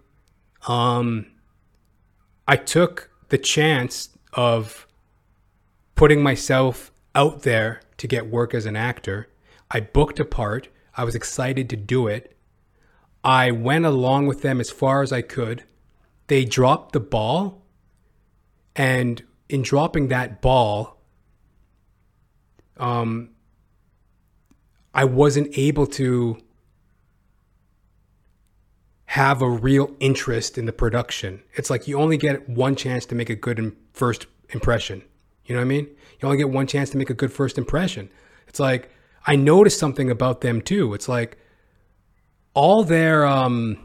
um, 0.66 1.26
I 2.48 2.56
took 2.56 3.10
the 3.28 3.38
chance 3.38 4.10
of 4.32 4.86
putting 5.94 6.22
myself 6.22 6.92
out 7.14 7.42
there 7.42 7.80
to 7.98 8.06
get 8.06 8.30
work 8.30 8.54
as 8.54 8.66
an 8.66 8.76
actor. 8.76 9.28
I 9.70 9.80
booked 9.80 10.20
a 10.20 10.24
part. 10.24 10.68
I 10.96 11.04
was 11.04 11.14
excited 11.14 11.70
to 11.70 11.76
do 11.76 12.06
it. 12.06 12.36
I 13.22 13.50
went 13.50 13.86
along 13.86 14.26
with 14.26 14.42
them 14.42 14.60
as 14.60 14.70
far 14.70 15.02
as 15.02 15.12
I 15.12 15.22
could. 15.22 15.64
They 16.26 16.44
dropped 16.44 16.92
the 16.92 17.00
ball. 17.00 17.62
And 18.76 19.22
in 19.48 19.62
dropping 19.62 20.08
that 20.08 20.42
ball, 20.42 21.00
um, 22.76 23.30
I 24.94 25.04
wasn't 25.04 25.58
able 25.58 25.86
to 25.88 26.38
have 29.06 29.42
a 29.42 29.48
real 29.48 29.94
interest 30.00 30.56
in 30.56 30.66
the 30.66 30.72
production. 30.72 31.42
It's 31.54 31.68
like 31.70 31.86
you 31.86 31.98
only 31.98 32.16
get 32.16 32.48
one 32.48 32.76
chance 32.76 33.04
to 33.06 33.14
make 33.14 33.28
a 33.30 33.36
good 33.36 33.76
first 33.92 34.26
impression. 34.50 35.02
You 35.44 35.54
know 35.54 35.60
what 35.60 35.66
I 35.66 35.68
mean? 35.68 35.86
You 36.20 36.26
only 36.26 36.38
get 36.38 36.50
one 36.50 36.66
chance 36.66 36.90
to 36.90 36.96
make 36.96 37.10
a 37.10 37.14
good 37.14 37.32
first 37.32 37.58
impression. 37.58 38.10
It's 38.48 38.60
like 38.60 38.90
I 39.26 39.36
noticed 39.36 39.78
something 39.78 40.10
about 40.10 40.40
them 40.40 40.60
too. 40.60 40.94
It's 40.94 41.08
like 41.08 41.38
all 42.54 42.84
their 42.84 43.26
um 43.26 43.78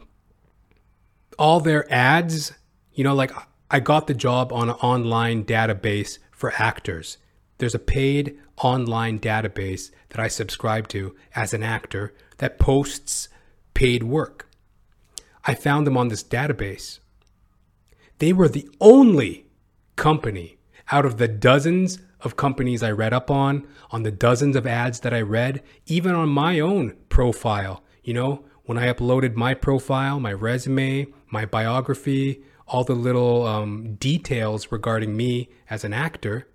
all 1.37 1.59
their 1.59 1.91
ads, 1.91 2.53
you 2.93 3.03
know, 3.03 3.15
like 3.15 3.31
I 3.71 3.79
got 3.79 4.07
the 4.07 4.13
job 4.13 4.51
on 4.51 4.69
an 4.69 4.75
online 4.75 5.43
database 5.45 6.19
for 6.31 6.53
actors. 6.57 7.17
There's 7.59 7.75
a 7.75 7.79
paid 7.79 8.39
online 8.57 9.19
database 9.19 9.91
that 10.09 10.19
I 10.19 10.27
subscribe 10.27 10.87
to 10.89 11.15
as 11.35 11.53
an 11.53 11.61
actor 11.61 12.13
that 12.37 12.57
posts 12.57 13.29
paid 13.73 14.03
work. 14.03 14.49
I 15.45 15.53
found 15.53 15.85
them 15.85 15.97
on 15.97 16.07
this 16.07 16.23
database. 16.23 16.99
They 18.17 18.33
were 18.33 18.49
the 18.49 18.69
only 18.81 19.45
company 19.95 20.57
out 20.91 21.05
of 21.05 21.17
the 21.17 21.27
dozens 21.27 21.99
of 22.21 22.35
companies 22.35 22.81
I 22.81 22.91
read 22.91 23.13
up 23.13 23.29
on, 23.29 23.67
on 23.91 24.03
the 24.03 24.11
dozens 24.11 24.55
of 24.55 24.65
ads 24.65 25.01
that 25.01 25.13
I 25.13 25.21
read, 25.21 25.61
even 25.85 26.15
on 26.15 26.29
my 26.29 26.59
own 26.59 26.95
profile. 27.09 27.83
You 28.03 28.13
know, 28.13 28.45
when 28.63 28.77
I 28.77 28.91
uploaded 28.91 29.35
my 29.35 29.53
profile, 29.53 30.19
my 30.19 30.33
resume, 30.33 31.07
my 31.29 31.45
biography, 31.45 32.43
all 32.67 32.83
the 32.83 32.95
little 32.95 33.45
um, 33.45 33.95
details 33.95 34.71
regarding 34.71 35.15
me 35.15 35.49
as 35.69 35.83
an 35.83 35.93
actor, 35.93 36.47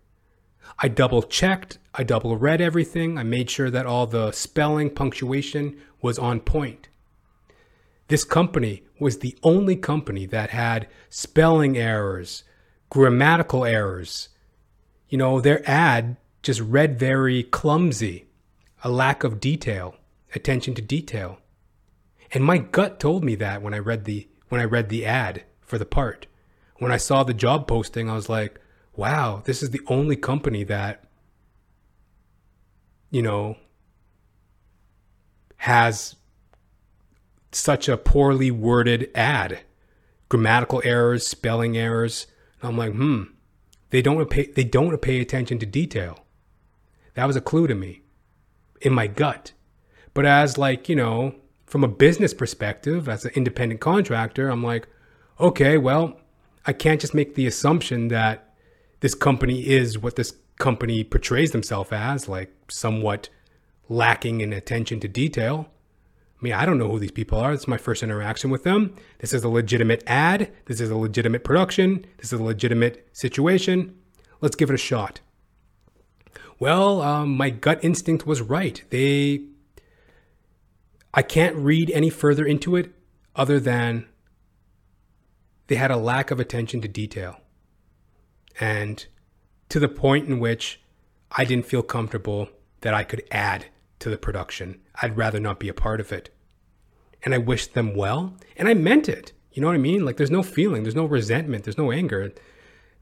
I 0.78 0.88
double 0.88 1.22
checked, 1.22 1.78
I 1.94 2.02
double 2.02 2.36
read 2.36 2.60
everything, 2.60 3.18
I 3.18 3.22
made 3.22 3.50
sure 3.50 3.70
that 3.70 3.86
all 3.86 4.06
the 4.06 4.32
spelling, 4.32 4.90
punctuation 4.90 5.76
was 6.00 6.18
on 6.18 6.40
point. 6.40 6.88
This 8.08 8.24
company 8.24 8.82
was 8.98 9.18
the 9.18 9.36
only 9.42 9.76
company 9.76 10.26
that 10.26 10.50
had 10.50 10.88
spelling 11.08 11.76
errors, 11.76 12.44
grammatical 12.90 13.64
errors. 13.64 14.28
You 15.08 15.18
know, 15.18 15.40
their 15.40 15.68
ad 15.68 16.16
just 16.42 16.60
read 16.60 16.98
very 16.98 17.42
clumsy, 17.42 18.26
a 18.82 18.90
lack 18.90 19.24
of 19.24 19.40
detail, 19.40 19.96
attention 20.34 20.74
to 20.74 20.82
detail. 20.82 21.38
And 22.32 22.44
my 22.44 22.58
gut 22.58 23.00
told 23.00 23.24
me 23.24 23.34
that 23.36 23.62
when 23.62 23.72
I 23.72 23.78
read 23.78 24.04
the 24.04 24.28
when 24.48 24.60
I 24.60 24.64
read 24.64 24.88
the 24.88 25.06
ad 25.06 25.44
for 25.62 25.78
the 25.78 25.86
part. 25.86 26.26
When 26.78 26.92
I 26.92 26.96
saw 26.96 27.24
the 27.24 27.34
job 27.34 27.66
posting, 27.66 28.10
I 28.10 28.14
was 28.14 28.28
like, 28.28 28.60
wow, 28.96 29.42
this 29.44 29.62
is 29.62 29.70
the 29.70 29.80
only 29.86 30.16
company 30.16 30.64
that 30.64 31.04
you 33.10 33.22
know 33.22 33.56
has 35.58 36.16
such 37.52 37.88
a 37.88 37.96
poorly 37.96 38.50
worded 38.50 39.10
ad. 39.14 39.60
Grammatical 40.28 40.82
errors, 40.84 41.26
spelling 41.26 41.76
errors, 41.76 42.26
I'm 42.62 42.76
like, 42.76 42.92
hmm, 42.92 43.24
they 43.90 44.02
don't 44.02 44.28
pay, 44.28 44.46
they 44.46 44.64
don't 44.64 45.00
pay 45.00 45.20
attention 45.20 45.58
to 45.58 45.66
detail. 45.66 46.24
That 47.14 47.26
was 47.26 47.36
a 47.36 47.40
clue 47.40 47.66
to 47.66 47.74
me 47.74 48.02
in 48.80 48.92
my 48.92 49.06
gut. 49.06 49.52
But 50.14 50.26
as 50.26 50.58
like, 50.58 50.88
you 50.88 50.96
know, 50.96 51.34
from 51.66 51.84
a 51.84 51.88
business 51.88 52.34
perspective, 52.34 53.08
as 53.08 53.24
an 53.24 53.32
independent 53.34 53.80
contractor, 53.80 54.48
I'm 54.48 54.62
like, 54.62 54.88
okay, 55.38 55.78
well, 55.78 56.20
I 56.66 56.72
can't 56.72 57.00
just 57.00 57.14
make 57.14 57.34
the 57.34 57.46
assumption 57.46 58.08
that 58.08 58.43
this 59.04 59.14
company 59.14 59.68
is 59.68 59.98
what 59.98 60.16
this 60.16 60.32
company 60.58 61.04
portrays 61.04 61.50
themselves 61.50 61.90
as, 61.92 62.26
like 62.26 62.50
somewhat 62.68 63.28
lacking 63.90 64.40
in 64.40 64.50
attention 64.50 64.98
to 65.00 65.06
detail 65.08 65.68
I 66.38 66.44
mean, 66.44 66.52
I 66.52 66.66
don't 66.66 66.78
know 66.78 66.90
who 66.90 66.98
these 66.98 67.10
people 67.10 67.38
are. 67.38 67.52
It's 67.54 67.68
my 67.68 67.78
first 67.78 68.02
interaction 68.02 68.50
with 68.50 68.64
them. 68.64 68.94
This 69.20 69.32
is 69.32 69.44
a 69.44 69.48
legitimate 69.48 70.02
ad. 70.06 70.52
This 70.66 70.78
is 70.78 70.90
a 70.90 70.96
legitimate 70.96 71.42
production. 71.42 72.04
This 72.18 72.34
is 72.34 72.38
a 72.38 72.42
legitimate 72.42 73.08
situation. 73.12 73.96
Let's 74.42 74.56
give 74.56 74.68
it 74.68 74.74
a 74.74 74.78
shot. 74.78 75.20
Well, 76.58 77.00
um, 77.00 77.34
my 77.34 77.48
gut 77.50 77.82
instinct 77.82 78.26
was 78.26 78.42
right. 78.42 78.82
They, 78.90 79.44
I 81.14 81.22
can't 81.22 81.56
read 81.56 81.90
any 81.92 82.10
further 82.10 82.44
into 82.44 82.76
it 82.76 82.92
other 83.34 83.58
than 83.58 84.06
they 85.68 85.76
had 85.76 85.90
a 85.90 85.96
lack 85.96 86.30
of 86.30 86.40
attention 86.40 86.82
to 86.82 86.88
detail. 86.88 87.40
And 88.60 89.04
to 89.68 89.80
the 89.80 89.88
point 89.88 90.28
in 90.28 90.38
which 90.38 90.80
I 91.30 91.44
didn't 91.44 91.66
feel 91.66 91.82
comfortable 91.82 92.48
that 92.82 92.94
I 92.94 93.04
could 93.04 93.24
add 93.30 93.66
to 94.00 94.10
the 94.10 94.18
production. 94.18 94.80
I'd 95.00 95.16
rather 95.16 95.40
not 95.40 95.58
be 95.58 95.68
a 95.68 95.74
part 95.74 96.00
of 96.00 96.12
it 96.12 96.30
and 97.24 97.34
I 97.34 97.38
wished 97.38 97.74
them 97.74 97.94
well. 97.94 98.34
And 98.56 98.68
I 98.68 98.74
meant 98.74 99.08
it. 99.08 99.32
You 99.52 99.62
know 99.62 99.68
what 99.68 99.74
I 99.74 99.78
mean? 99.78 100.04
Like 100.04 100.16
there's 100.16 100.30
no 100.30 100.42
feeling, 100.42 100.82
there's 100.82 100.94
no 100.94 101.06
resentment, 101.06 101.64
there's 101.64 101.78
no 101.78 101.90
anger. 101.90 102.32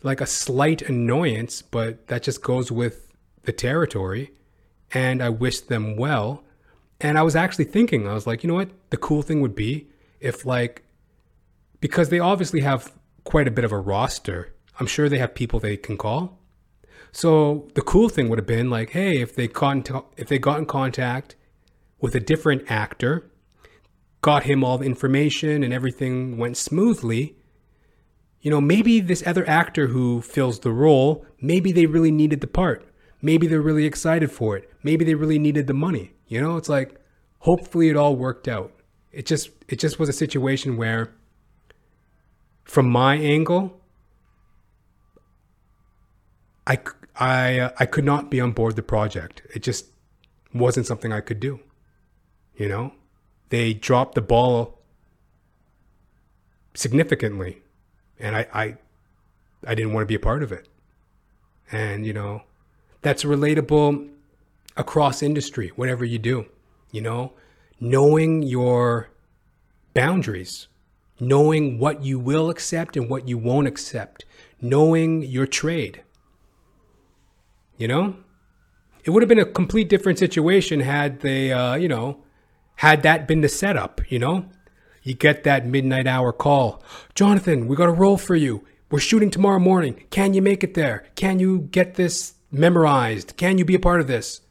Like 0.02 0.20
a 0.20 0.26
slight 0.26 0.82
annoyance, 0.82 1.62
but 1.62 2.06
that 2.08 2.22
just 2.22 2.42
goes 2.42 2.70
with 2.70 3.12
the 3.42 3.52
territory. 3.52 4.32
And 4.92 5.22
I 5.22 5.28
wished 5.28 5.68
them 5.68 5.96
well. 5.96 6.44
And 7.00 7.18
I 7.18 7.22
was 7.22 7.34
actually 7.34 7.64
thinking, 7.64 8.06
I 8.06 8.14
was 8.14 8.26
like, 8.26 8.42
you 8.42 8.48
know 8.48 8.54
what? 8.54 8.70
The 8.90 8.96
cool 8.96 9.22
thing 9.22 9.40
would 9.40 9.54
be 9.54 9.88
if, 10.20 10.46
like, 10.46 10.84
because 11.80 12.10
they 12.10 12.20
obviously 12.20 12.60
have 12.60 12.92
quite 13.24 13.48
a 13.48 13.50
bit 13.50 13.64
of 13.64 13.72
a 13.72 13.78
roster, 13.78 14.51
I'm 14.80 14.86
sure 14.86 15.08
they 15.08 15.18
have 15.18 15.34
people 15.34 15.60
they 15.60 15.76
can 15.76 15.96
call. 15.96 16.38
So 17.12 17.68
the 17.74 17.82
cool 17.82 18.08
thing 18.08 18.28
would 18.28 18.38
have 18.38 18.46
been 18.46 18.70
like, 18.70 18.90
hey, 18.90 19.20
if 19.20 19.34
they 19.34 19.46
in 19.46 19.84
if 20.16 20.28
they 20.28 20.38
got 20.38 20.58
in 20.58 20.66
contact 20.66 21.36
with 22.00 22.14
a 22.14 22.20
different 22.20 22.70
actor 22.70 23.30
got 24.22 24.44
him 24.44 24.64
all 24.64 24.78
the 24.78 24.86
information 24.86 25.62
and 25.62 25.72
everything 25.72 26.38
went 26.38 26.56
smoothly, 26.56 27.36
you 28.40 28.50
know, 28.50 28.60
maybe 28.60 29.00
this 29.00 29.26
other 29.26 29.46
actor 29.48 29.88
who 29.88 30.22
fills 30.22 30.60
the 30.60 30.70
role, 30.70 31.26
maybe 31.40 31.72
they 31.72 31.86
really 31.86 32.12
needed 32.12 32.40
the 32.40 32.46
part. 32.46 32.88
Maybe 33.20 33.46
they're 33.46 33.60
really 33.60 33.84
excited 33.84 34.32
for 34.32 34.56
it. 34.56 34.70
Maybe 34.82 35.04
they 35.04 35.14
really 35.14 35.38
needed 35.38 35.66
the 35.66 35.74
money. 35.74 36.12
You 36.26 36.40
know, 36.40 36.56
it's 36.56 36.68
like 36.68 37.00
hopefully 37.40 37.88
it 37.88 37.96
all 37.96 38.16
worked 38.16 38.48
out. 38.48 38.72
It 39.10 39.26
just 39.26 39.50
it 39.68 39.78
just 39.78 39.98
was 39.98 40.08
a 40.08 40.12
situation 40.12 40.76
where 40.76 41.14
from 42.64 42.88
my 42.88 43.16
angle 43.16 43.81
I 46.66 46.78
I 47.16 47.72
I 47.78 47.86
could 47.86 48.04
not 48.04 48.30
be 48.30 48.40
on 48.40 48.52
board 48.52 48.76
the 48.76 48.82
project. 48.82 49.42
It 49.54 49.62
just 49.62 49.86
wasn't 50.54 50.86
something 50.86 51.12
I 51.12 51.20
could 51.20 51.40
do. 51.40 51.60
You 52.56 52.68
know? 52.68 52.92
they 53.52 53.74
dropped 53.74 54.14
the 54.14 54.22
ball 54.22 54.78
significantly, 56.72 57.60
and 58.18 58.34
I, 58.34 58.46
I, 58.54 58.76
I 59.66 59.74
didn't 59.74 59.92
want 59.92 60.04
to 60.04 60.06
be 60.06 60.14
a 60.14 60.18
part 60.18 60.42
of 60.42 60.50
it. 60.52 60.68
And 61.70 62.06
you 62.06 62.14
know, 62.14 62.44
that's 63.02 63.24
relatable 63.24 64.08
across 64.74 65.22
industry, 65.22 65.68
whatever 65.76 66.02
you 66.02 66.18
do. 66.18 66.46
You 66.92 67.02
know, 67.02 67.34
knowing 67.78 68.42
your 68.42 69.10
boundaries, 69.92 70.68
knowing 71.20 71.78
what 71.78 72.02
you 72.02 72.18
will 72.18 72.48
accept 72.48 72.96
and 72.96 73.10
what 73.10 73.28
you 73.28 73.36
won't 73.36 73.68
accept, 73.68 74.24
knowing 74.62 75.20
your 75.20 75.46
trade. 75.46 76.02
You 77.76 77.88
know, 77.88 78.16
it 79.04 79.10
would 79.10 79.22
have 79.22 79.28
been 79.28 79.38
a 79.38 79.44
complete 79.44 79.88
different 79.88 80.18
situation 80.18 80.80
had 80.80 81.20
they, 81.20 81.52
uh, 81.52 81.74
you 81.74 81.88
know, 81.88 82.22
had 82.76 83.02
that 83.02 83.26
been 83.26 83.40
the 83.40 83.48
setup, 83.48 84.00
you 84.10 84.18
know, 84.18 84.46
you 85.02 85.14
get 85.14 85.44
that 85.44 85.66
midnight 85.66 86.06
hour 86.06 86.32
call. 86.32 86.82
Jonathan, 87.14 87.66
we 87.66 87.76
got 87.76 87.88
a 87.88 87.92
role 87.92 88.16
for 88.16 88.36
you. 88.36 88.64
We're 88.90 89.00
shooting 89.00 89.30
tomorrow 89.30 89.58
morning. 89.58 90.04
Can 90.10 90.34
you 90.34 90.42
make 90.42 90.62
it 90.62 90.74
there? 90.74 91.06
Can 91.16 91.38
you 91.38 91.68
get 91.72 91.94
this 91.94 92.34
memorized? 92.50 93.36
Can 93.36 93.58
you 93.58 93.64
be 93.64 93.74
a 93.74 93.80
part 93.80 94.00
of 94.00 94.06
this? 94.06 94.42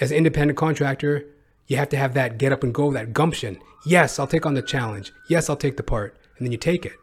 As 0.00 0.10
an 0.10 0.18
independent 0.18 0.58
contractor, 0.58 1.26
you 1.66 1.76
have 1.76 1.88
to 1.88 1.96
have 1.96 2.14
that 2.14 2.38
get 2.38 2.52
up 2.52 2.62
and 2.62 2.74
go, 2.74 2.92
that 2.92 3.12
gumption. 3.12 3.58
Yes, 3.86 4.18
I'll 4.18 4.26
take 4.26 4.46
on 4.46 4.54
the 4.54 4.62
challenge. 4.62 5.12
Yes, 5.28 5.48
I'll 5.48 5.56
take 5.56 5.76
the 5.76 5.82
part. 5.82 6.16
And 6.36 6.46
then 6.46 6.52
you 6.52 6.58
take 6.58 6.84
it. 6.84 6.94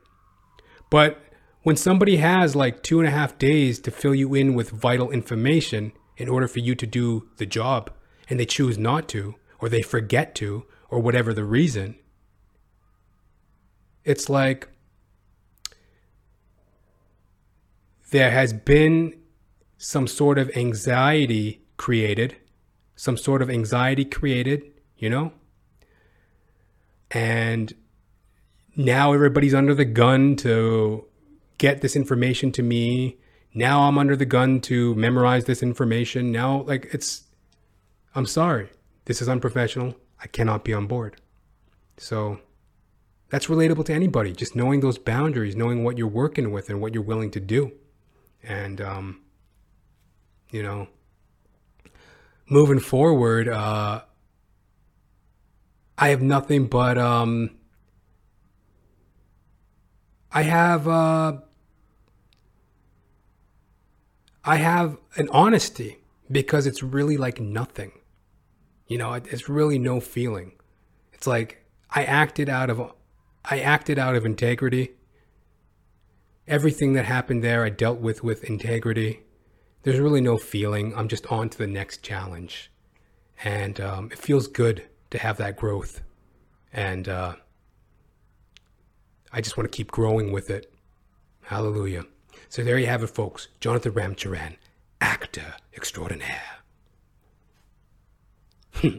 But 0.89 1.19
when 1.63 1.76
somebody 1.76 2.17
has 2.17 2.56
like 2.56 2.82
two 2.82 3.00
and 3.00 3.08
a 3.08 3.12
half 3.12 3.38
days 3.38 3.80
to 3.80 3.91
fill 3.91 4.15
you 4.15 4.34
in 4.34 4.54
with 4.54 4.71
vital 4.71 5.12
information 5.12 5.91
in 6.17 6.28
order 6.28 6.47
for 6.47 6.60
you 6.60 6.76
to 6.76 6.88
do 6.88 7.30
the 7.38 7.45
job, 7.45 7.91
and 8.30 8.39
they 8.39 8.45
choose 8.45 8.78
not 8.78 9.08
to, 9.10 9.36
or 9.60 9.69
they 9.69 9.82
forget 9.82 10.34
to, 10.36 10.65
or 10.89 11.00
whatever 11.00 11.34
the 11.34 11.43
reason. 11.43 11.95
It's 14.04 14.30
like 14.30 14.67
there 18.12 18.32
has 18.32 18.54
been 18.54 19.19
some 19.78 20.08
sort 20.08 20.38
of 20.38 20.50
anxiety 20.56 21.63
created, 21.78 22.36
some 22.95 23.17
sort 23.17 23.41
of 23.41 23.50
anxiety 23.50 24.06
created, 24.06 24.63
you 24.97 25.10
know? 25.10 25.34
And 27.12 27.74
now 28.76 29.13
everybody's 29.13 29.54
under 29.54 29.74
the 29.74 29.86
gun 29.86 30.36
to 30.38 31.06
get 31.62 31.82
this 31.82 31.95
information 31.95 32.52
to 32.52 32.63
me. 32.63 33.19
Now 33.54 33.84
I'm 33.84 34.00
under 34.00 34.15
the 34.15 34.26
gun 34.26 34.62
to 34.62 34.95
memorize 34.95 35.45
this 35.45 35.62
information. 35.62 36.32
Now, 36.32 36.63
like, 36.63 36.89
it's, 36.91 37.26
I'm 38.15 38.26
sorry. 38.26 38.69
This 39.06 39.21
is 39.21 39.30
unprofessional. 39.30 39.95
I 40.19 40.26
cannot 40.26 40.63
be 40.63 40.74
on 40.74 40.88
board. 40.88 41.21
So 41.97 42.39
that's 43.30 43.45
relatable 43.45 43.86
to 43.86 43.93
anybody. 43.93 44.34
Just 44.34 44.56
knowing 44.56 44.80
those 44.80 44.97
boundaries, 44.97 45.56
knowing 45.56 45.84
what 45.84 46.00
you're 46.00 46.08
working 46.08 46.52
with 46.52 46.67
and 46.71 46.82
what 46.82 46.95
you're 46.95 47.04
willing 47.04 47.30
to 47.30 47.39
do. 47.39 47.71
And, 48.41 48.82
um, 48.82 49.21
you 50.50 50.63
know, 50.63 50.88
moving 52.50 52.80
forward, 52.80 53.47
uh, 53.47 54.02
I 55.95 56.08
have 56.10 56.24
nothing 56.24 56.65
but, 56.65 56.97
um, 56.97 57.52
I 60.32 60.41
have, 60.41 60.88
uh, 60.88 61.41
I 64.43 64.58
have 64.58 64.97
an 65.15 65.30
honesty 65.32 65.99
because 66.32 66.65
it's 66.65 66.82
really 66.82 67.17
like 67.17 67.39
nothing. 67.39 67.91
You 68.88 68.97
know, 68.97 69.13
it's 69.13 69.47
really 69.47 69.77
no 69.77 69.99
feeling. 69.99 70.54
It's 71.13 71.27
like 71.27 71.63
I 71.91 72.04
acted 72.04 72.49
out 72.49 72.69
of 72.69 72.93
I 73.45 73.60
acted 73.60 73.99
out 73.99 74.15
of 74.15 74.25
integrity. 74.25 74.91
Everything 76.47 76.93
that 76.93 77.06
happened 77.06 77.43
there 77.43 77.63
I 77.63 77.69
dealt 77.69 77.99
with 77.99 78.23
with 78.23 78.43
integrity. 78.43 79.21
There's 79.84 79.99
really 79.99 80.21
no 80.21 80.38
feeling. 80.38 80.95
I'm 80.95 81.08
just 81.08 81.25
on 81.27 81.49
to 81.49 81.58
the 81.58 81.67
next 81.67 82.04
challenge. 82.04 82.71
And 83.43 83.80
um, 83.80 84.10
it 84.12 84.17
feels 84.17 84.47
good 84.47 84.88
to 85.12 85.17
have 85.17 85.38
that 85.38 85.56
growth. 85.56 86.01
And 86.73 87.08
uh, 87.08 87.36
I 89.32 89.41
just 89.41 89.58
want 89.58 89.71
to 89.71 89.75
keep 89.75 89.91
growing 89.91 90.32
with 90.32 90.49
it. 90.49 90.71
Hallelujah. 91.43 92.04
So 92.51 92.65
there 92.65 92.77
you 92.77 92.87
have 92.87 93.01
it, 93.01 93.07
folks. 93.07 93.47
Jonathan 93.61 93.93
Ramcharan, 93.93 94.57
actor 94.99 95.55
extraordinaire. 95.73 96.57
Hmm. 98.73 98.97